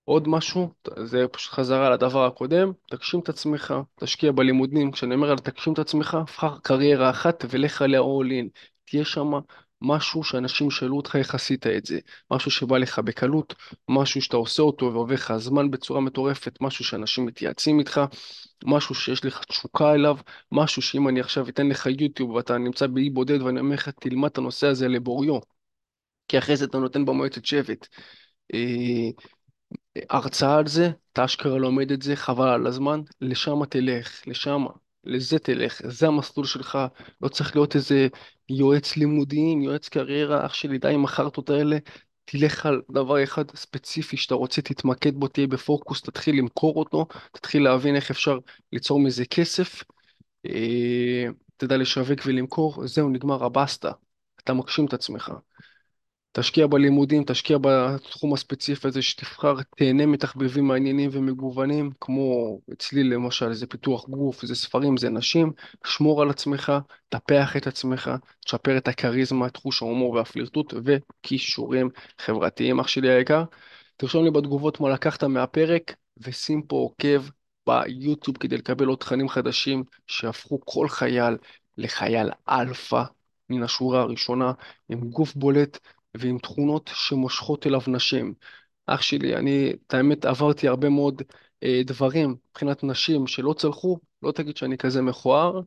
עוד 0.07 0.29
משהו, 0.29 0.71
זה 1.05 1.29
פשוט 1.33 1.53
חזרה 1.53 1.91
לדבר 1.91 2.25
הקודם, 2.27 2.73
תגשים 2.91 3.21
את 3.21 3.29
עצמך, 3.29 3.75
תשקיע 4.01 4.33
בלימודים, 4.33 4.93
כשאני 4.93 5.15
אומר 5.15 5.31
על 5.31 5.39
תגשים 5.39 5.73
את 5.73 5.79
עצמך, 5.79 6.19
בחר 6.27 6.59
קריירה 6.59 7.11
אחת 7.11 7.45
ולך 7.51 7.83
עליה 7.83 8.01
all 8.01 8.27
in, 8.31 8.49
תהיה 8.85 9.05
שם 9.05 9.31
משהו 9.83 10.25
שאנשים 10.25 10.69
ישאלו 10.69 10.97
אותך 10.97 11.17
איך 11.17 11.35
עשית 11.35 11.67
את 11.67 11.87
זה, 11.87 11.99
משהו 12.31 12.51
שבא 12.51 12.79
לך 12.79 12.99
בקלות, 12.99 13.55
משהו 13.89 14.23
שאתה 14.23 14.37
עושה 14.37 14.63
אותו 14.63 14.93
ועובר 14.93 15.15
לך 15.15 15.33
זמן 15.37 15.71
בצורה 15.71 16.01
מטורפת, 16.01 16.59
משהו 16.61 16.85
שאנשים 16.85 17.27
מתייעצים 17.27 17.79
איתך, 17.79 18.01
משהו 18.65 18.95
שיש 18.95 19.25
לך 19.25 19.45
תשוקה 19.45 19.95
אליו, 19.95 20.17
משהו 20.53 20.83
שאם 20.83 21.09
אני 21.09 21.21
עכשיו 21.21 21.49
אתן 21.49 21.69
לך 21.69 21.87
יוטיוב 22.01 22.31
ואתה 22.31 22.59
נמצא 22.59 22.87
באי 22.87 23.11
בודד 23.11 23.43
ואני 23.43 23.61
אומר 23.61 23.75
לך 23.75 23.89
תלמד 23.89 24.31
את 24.31 24.39
הנושא 24.39 24.67
הזה 24.67 24.89
לבוריו, 24.89 25.39
כי 26.29 26.39
אחרי 26.39 26.57
זה 26.57 26.65
אתה 26.65 26.79
נותן 26.79 27.05
במועצת 27.05 27.45
שבט. 27.45 27.89
אה, 29.97 30.01
הרצאה 30.11 30.57
על 30.59 30.67
זה, 30.67 30.91
אתה 31.13 31.25
אשכרה 31.25 31.59
לומד 31.59 31.93
את 31.93 32.03
זה, 32.03 32.17
חבל 32.17 32.49
על 32.49 32.67
הזמן, 32.67 33.01
לשם 33.21 33.65
תלך, 33.65 34.23
לשם, 34.27 34.65
לזה 35.05 35.39
תלך, 35.39 35.81
זה 35.85 36.07
המסלול 36.07 36.47
שלך, 36.47 36.79
לא 37.21 37.29
צריך 37.29 37.57
להיות 37.57 37.77
איזה 37.77 38.09
יועץ 38.49 38.97
לימודים, 38.97 39.63
יועץ 39.63 39.89
קריירה, 39.89 40.47
אח 40.47 40.55
שלי, 40.55 40.79
די 40.79 40.95
עם 40.95 41.05
החרטות 41.05 41.51
האלה, 41.51 41.79
תלך 42.25 42.67
על 42.67 42.83
דבר 42.91 43.25
אחד 43.25 43.57
ספציפי 43.57 44.17
שאתה 44.17 44.35
רוצה, 44.35 44.63
תתמקד 44.63 45.15
בו, 45.15 45.29
תהיה 45.29 45.47
בפוקוס, 45.47 46.03
תתחיל 46.03 46.39
למכור 46.39 46.77
אותו, 46.77 47.07
תתחיל 47.33 47.65
להבין 47.65 47.97
איך 47.97 48.11
אפשר 48.11 48.39
ליצור 48.73 49.01
מזה 49.01 49.25
כסף, 49.25 49.83
אה, 50.47 51.27
תדע 51.57 51.77
לשווק 51.77 52.21
ולמכור, 52.27 52.87
זהו, 52.87 53.09
נגמר 53.09 53.45
הבסטה, 53.45 53.93
אתה 54.43 54.55
מגשים 54.55 54.87
את 54.87 54.95
עצמך. 54.95 55.33
תשקיע 56.39 56.67
בלימודים, 56.67 57.25
תשקיע 57.25 57.59
בתחום 57.61 58.35
הספציפי 58.35 58.89
הזה 58.89 59.03
שתבחר, 59.03 59.55
תהנה 59.77 60.07
מתחביבים 60.07 60.65
מעניינים 60.65 61.11
ומגוונים, 61.13 61.91
כמו 62.01 62.59
אצלי 62.73 63.05
למשל, 63.05 63.53
זה 63.53 63.67
פיתוח 63.67 64.09
גוף, 64.09 64.45
זה 64.45 64.55
ספרים, 64.55 64.97
זה 64.97 65.11
נשים, 65.11 65.53
שמור 65.87 66.23
על 66.23 66.31
עצמך, 66.31 66.73
טפח 67.09 67.57
את 67.57 67.67
עצמך, 67.67 68.11
תשפר 68.45 68.77
את 68.77 68.89
הכריזמה, 68.89 69.47
את 69.47 69.57
חוש 69.57 69.83
ההומור 69.83 70.11
והפלירטוט 70.11 70.75
וכישורים 70.85 71.89
חברתיים. 72.19 72.81
אח 72.81 72.89
שלי 72.89 73.11
היקר, 73.11 73.45
תרשום 73.97 74.25
לי 74.25 74.31
בתגובות 74.31 74.81
מה 74.81 74.91
לקחת 74.91 75.25
מהפרק, 75.25 75.95
ושים 76.19 76.63
פה 76.63 76.77
עוקב 76.77 77.23
ביוטיוב 77.67 78.37
כדי 78.37 78.57
לקבל 78.57 78.87
עוד 78.87 78.99
תכנים 78.99 79.29
חדשים 79.29 79.85
שהפכו 80.07 80.61
כל 80.65 80.89
חייל 80.89 81.37
לחייל 81.79 82.31
אלפא 82.49 83.03
מן 83.51 83.63
השורה 83.63 84.01
הראשונה, 84.01 84.53
עם 84.89 85.11
גוף 85.11 85.35
בולט. 85.35 85.79
ועם 86.19 86.39
תכונות 86.39 86.91
שמושכות 86.95 87.67
אליו 87.67 87.81
נשים. 87.89 88.35
אח 88.87 89.03
שלי, 89.03 89.37
אני, 89.37 89.73
את 89.87 89.95
האמת, 89.95 90.25
עברתי 90.25 90.69
הרבה 90.69 90.89
מאוד 90.89 91.23
אה, 91.63 91.81
דברים 91.85 92.37
מבחינת 92.51 92.85
נשים 92.85 93.27
שלא 93.27 93.53
צלחו, 93.53 93.99
לא 94.23 94.33
תגיד 94.33 94.57
שאני 94.57 94.79
כזה 94.79 95.03
מכוער, 95.03 95.61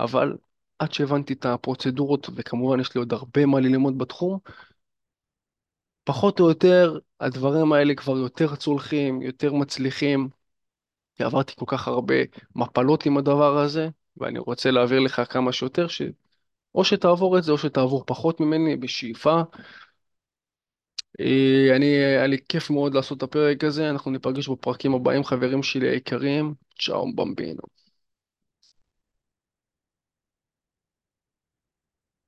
אבל 0.00 0.36
עד 0.78 0.92
שהבנתי 0.92 1.32
את 1.32 1.46
הפרוצדורות, 1.46 2.28
וכמובן 2.34 2.80
יש 2.80 2.94
לי 2.94 2.98
עוד 2.98 3.12
הרבה 3.12 3.46
מה 3.46 3.60
ללמוד 3.60 3.98
בתחום, 3.98 4.38
פחות 6.04 6.40
או 6.40 6.48
יותר 6.48 6.98
הדברים 7.20 7.72
האלה 7.72 7.94
כבר 7.94 8.16
יותר 8.16 8.56
צולחים, 8.56 9.22
יותר 9.22 9.52
מצליחים, 9.52 10.28
עברתי 11.18 11.52
כל 11.56 11.64
כך 11.68 11.88
הרבה 11.88 12.14
מפלות 12.56 13.06
עם 13.06 13.18
הדבר 13.18 13.58
הזה, 13.58 13.88
ואני 14.16 14.38
רוצה 14.38 14.70
להעביר 14.70 15.00
לך 15.00 15.22
כמה 15.32 15.52
שיותר, 15.52 15.88
ש... 15.88 16.02
או 16.74 16.84
שתעבור 16.84 17.38
את 17.38 17.42
זה 17.44 17.52
או 17.52 17.58
שתעבור 17.58 18.04
פחות 18.06 18.40
ממני 18.40 18.76
בשאיפה. 18.76 19.42
אה, 21.20 21.76
אני, 21.76 21.86
היה 21.86 22.26
לי 22.26 22.38
כיף 22.48 22.70
מאוד 22.70 22.94
לעשות 22.94 23.18
את 23.18 23.22
הפרק 23.22 23.64
הזה, 23.64 23.90
אנחנו 23.90 24.10
ניפגש 24.10 24.48
בפרקים 24.48 24.94
הבאים, 24.94 25.24
חברים 25.24 25.62
שלי 25.62 25.88
היקרים, 25.88 26.54
צ'או 26.78 27.12
במבינו. 27.14 27.77